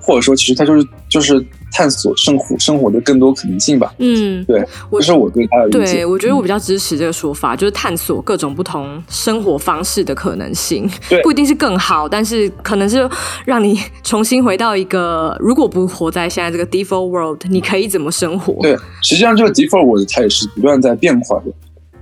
[0.00, 1.44] 或者说，其实它就是就是。
[1.76, 3.92] 探索生活生活的更多可能性吧。
[3.98, 5.94] 嗯，对，这是我对他的理解。
[5.94, 10.88] 对，我觉得我比较支持这个说法，嗯、就是探索各种不同生活方式的可能性。
[11.08, 13.10] 对，不一定是更好，但是可能是
[13.44, 18.56] 让你 重新回到一个，如果不活在现在这个 default world，你可以怎么生活？
[18.62, 21.46] 对，实际上这个 default world 它也是不断在变化的。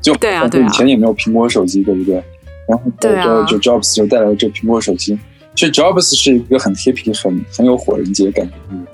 [0.03, 2.23] 就对啊，对啊，以前也没有苹果手机，对不对？
[2.69, 5.19] 然后就、啊、就 Jobs 就带来了这苹果手机。
[5.55, 8.87] 其实 Jobs 是一个很 hippie、很很有火人节感觉的人。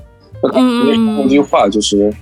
[0.55, 2.13] 嗯，一句话就是，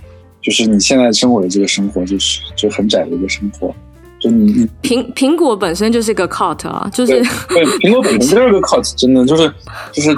[0.43, 3.75] 就是你现在生活的这个生活，就是就很窄的一个生活。
[4.19, 7.13] 就你你苹苹果本身就是一个 cult 啊，就是
[7.49, 9.53] 对，苹果本身就是个 cult，真的就是
[9.93, 10.11] 就是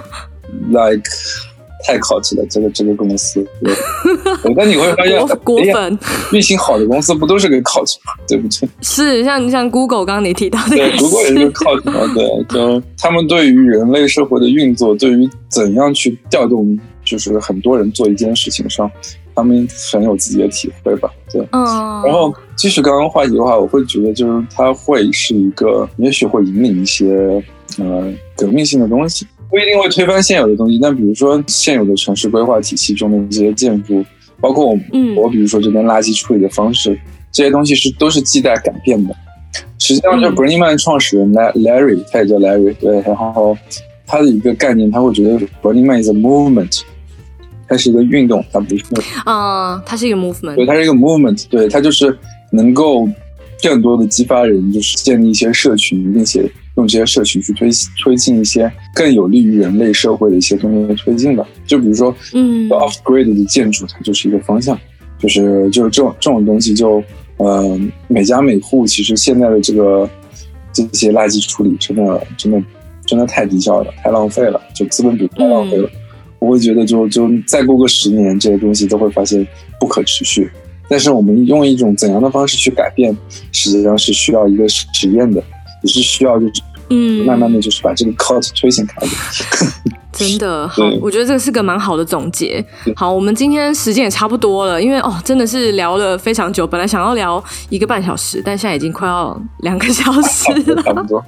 [0.69, 1.03] like
[1.85, 3.45] 太 cult 了，这个这个公司。
[3.63, 3.75] 对，
[4.57, 5.99] 但你会发现，果粉
[6.33, 8.13] 运行好的公司不都是个 cult 吗？
[8.27, 8.69] 对不对？
[8.83, 12.15] 是像像 Google 刚刚你提到的，对，Google 也是个 cult 嘛？
[12.15, 16.79] 对，就他们对于人类社会的运作，对于怎样去调动。
[17.05, 18.91] 就是很多人做一件事情上，
[19.35, 21.41] 他们很有自己的体会吧，对。
[21.53, 21.65] 嗯。
[22.05, 27.43] 然后继续刚刚话题的话，我会觉得就是它会是一个，也许会引领一些
[27.79, 30.79] 呃革命性的东西，不一定会推翻现有的东西。
[30.81, 34.05] 但比如说现有的城市规划体系中的这些建筑，
[34.41, 36.99] 包括我，嗯，我比如说这边垃圾处理的方式，
[37.33, 39.15] 这些东西是都是亟待改变的。
[39.79, 43.01] 实际上，就 Burning Man 创始人 Larry，他也叫 Larry，对。
[43.03, 43.57] 然后
[44.07, 46.83] 他的一个概念，他会觉得 Burning Man is a movement。
[47.71, 48.83] 它是一个运动，它不是
[49.27, 52.19] 啊，uh, 它是一个 movement，对，它是一个 movement，对，它就是
[52.51, 53.07] 能够
[53.63, 57.69] 更多的激发人，就是建立一些社群，并且用这些社群去推
[58.03, 61.47] 推进一些更有利于人类社会的一些东西的推进吧。
[61.67, 64.79] 就比如说，嗯，off grid 的建筑，它就是一个方向，
[65.19, 70.09] 就是就是这种这种东西就，就呃，每家每户其实现在的这个
[70.73, 72.63] 这些垃圾处理真的真的
[73.05, 75.89] 真的太低效了，太浪费了，就资本主义太浪费了。
[75.93, 76.01] 嗯
[76.41, 79.45] 我会觉得就，就就再过个十年，这些东西都会发现
[79.81, 80.49] 不可持续。
[80.89, 83.13] 但是我们用一种怎样的方式去改变，
[83.51, 85.43] 实际上是需要一个实验的，
[85.83, 89.13] 也是需要就是嗯，慢慢的就是把这个 cult 推行开了。
[90.11, 92.65] 真的 好，我觉得这个是个蛮好的总结。
[92.97, 100.83] 好，我们今天时间也差不多了，因为哦，真的是聊了非常久，本来想要聊一个半小时，但现在已经快要两个小时了。
[100.83, 101.25] 差不多。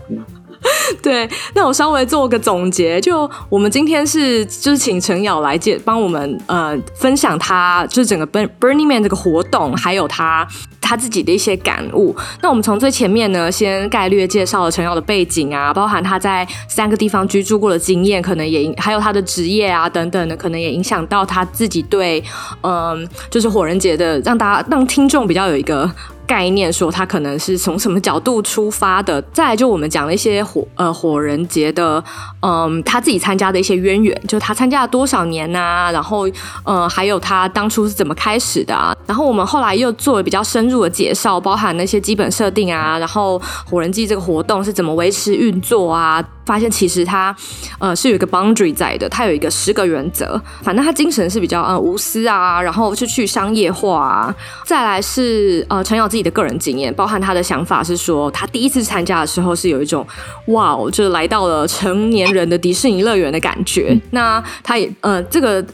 [1.02, 10.46] 对，那我稍微做个总结，就我们今天是就是请陈瑶来介帮我们呃分享他就是整个 Burning Man 这个活动，还有他
[10.78, 12.14] 他自己的一些感悟。
[12.42, 22.22] 那我们从最前面呢，先概略介绍了陈瑶的背景啊，包含他在三个地方居住过的经验，可能也还有他的职业啊等等的，可能也影响到他自己对
[22.62, 25.90] 嗯、就是火人节的，让大家让听众比较有一个。
[26.30, 32.02] 概念说他可能是从什么角度出发的，再来就我们讲了一些火呃火人节的，
[32.40, 36.28] 嗯，他自己参加的一些渊源，就他参加了多少年啊，然后
[36.62, 43.36] 呃还有他当初是怎么开始的啊，然后我们后来又做了比较深入的介绍，包含那些基本设定啊，然后
[43.68, 46.24] 火人祭这个活动是怎么维持运作啊。
[46.50, 47.32] 发现其实他，
[47.78, 50.40] 呃，是有一个 boundary 在的，他有一个十个原则。
[50.64, 54.34] 反正他精神是比较呃无私啊，然后就去商业化啊。
[54.64, 60.04] 再来是呃陈瑶自己的个人经验，包含他的想法是说，他第一次参加的时候是有一种
[60.46, 63.96] 哇哦，就是来到了成年人的迪士尼乐园的感觉。
[64.10, 65.64] 那他也呃这个。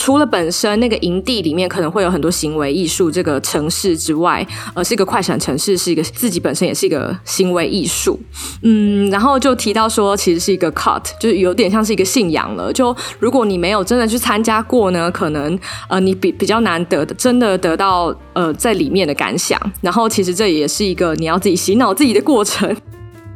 [0.00, 8.18] 除了本身那个营地里面可能会有很多行为艺术这个城市之外，呃，是一个快闪城市，是一个自己本身也是一个行为艺术，
[8.62, 12.72] 嗯，然后就提到说，其实是一个 cut，就是有点像是一个信仰了。
[12.72, 15.58] 就如果你没有真的去参加过呢，可能
[15.90, 19.60] 呃你比比较难得的真的得到呃在里面的感想。
[19.82, 22.74] 然后其实这也是一个你要自己洗脑自己的过程。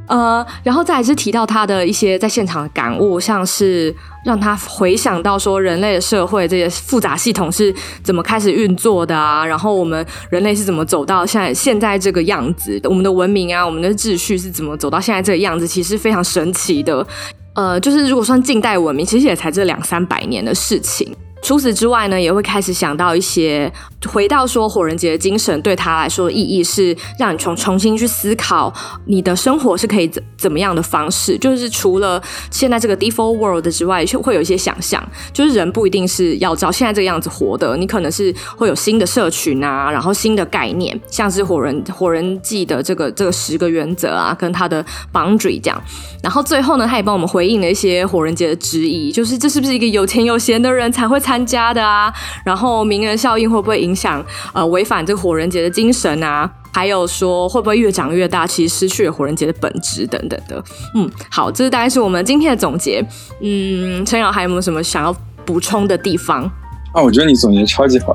[0.06, 3.94] 呃，然后再来是提到他的一些在现场的感悟，像是
[4.24, 17.06] 让他回想到说人类的社会这些复杂系统是怎么开始运作的啊，然后我们人类是怎么走到现在现在这个样子，我们的文明啊，我们的秩序是怎么走到现在这个样子，其实非常神奇的。
[17.54, 21.14] 呃，就是如果算近代文明，其实也才这两三百年的事情。
[21.44, 23.70] 除此之外呢，也会开始想到一些，
[24.08, 28.72] 回到说火人节的精神对他来说的意义是让你重重新去思考
[29.04, 32.20] 你的生活是可以怎怎么样的方式，就是除了
[32.50, 44.82] 现在这个 default world 之外，就会有一些想象，就是人不一定是要照现在这个样子活的，你可能是会有新的社群啊，然后新的概念，像是火人火人祭的这个这个十个原则啊，跟他的
[45.12, 45.82] boundary 这样，
[46.22, 52.14] 然后最后呢，他也帮我们回应了一些火人节的质疑，就是这是不是一个有钱有闲的人才会参参加的啊，
[52.44, 56.48] 然后名人效应会不会影响呃违反这个火人节的精神啊？
[56.72, 60.62] 还有说会不会越长越大，其实失去了火人节的本质等等的。
[60.94, 63.04] 嗯，好，这是大概是我们今天的总结。
[63.40, 65.12] 嗯，陈瑶还有没有什么想要
[65.44, 66.44] 补充的地方？
[66.92, 68.14] 啊，我觉得你总结超级好。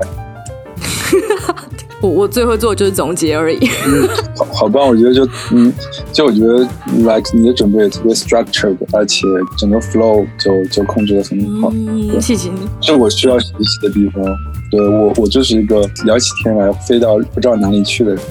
[2.02, 3.58] 我我最会做的就是总结而已。
[3.86, 5.72] 嗯，好，好棒，我觉得就嗯，
[6.14, 6.60] 就我觉得
[6.97, 9.22] ，like 你的准备也特别 structured，而且
[9.58, 11.72] 整个 flow 就就控制的很好。
[11.74, 12.60] 嗯，谢谢你。
[12.82, 14.24] 是我需要学习的地方。
[14.72, 18.22] 对我，我就是一个聊起天来飞到不知道哪里去的人。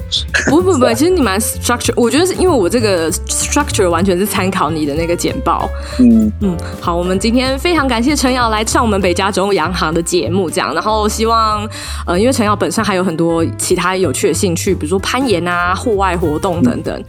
[0.48, 5.68] 不不不， 其实你蛮 structure，我觉得是因为我这个 structure 完全是参考你的那个简报。
[5.98, 11.68] 嗯嗯，好，我们今天非常感谢陈瑶来上我们北加州洋行的节目，这样，然后希望
[12.06, 17.04] 呃，因为陈瑶本身还有很多其他有趣的兴趣，比如说攀岩啊、户外活动等等，嗯、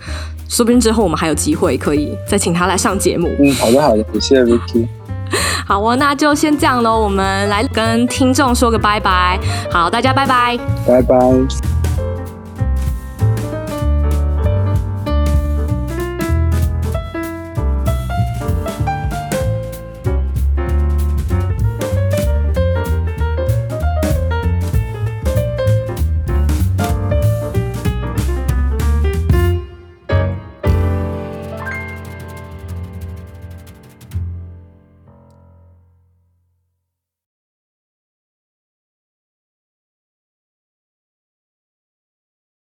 [0.50, 3.30] 说不定之后我们还有机会可以再请他来上节目。
[3.40, 4.88] 嗯，好的好的，谢谢 Vicky。
[5.66, 7.00] 好哦，那就先这样喽。
[7.00, 9.40] 我们来跟听众说个拜拜。
[9.72, 10.58] 好，大家拜拜，
[10.88, 11.79] 拜拜。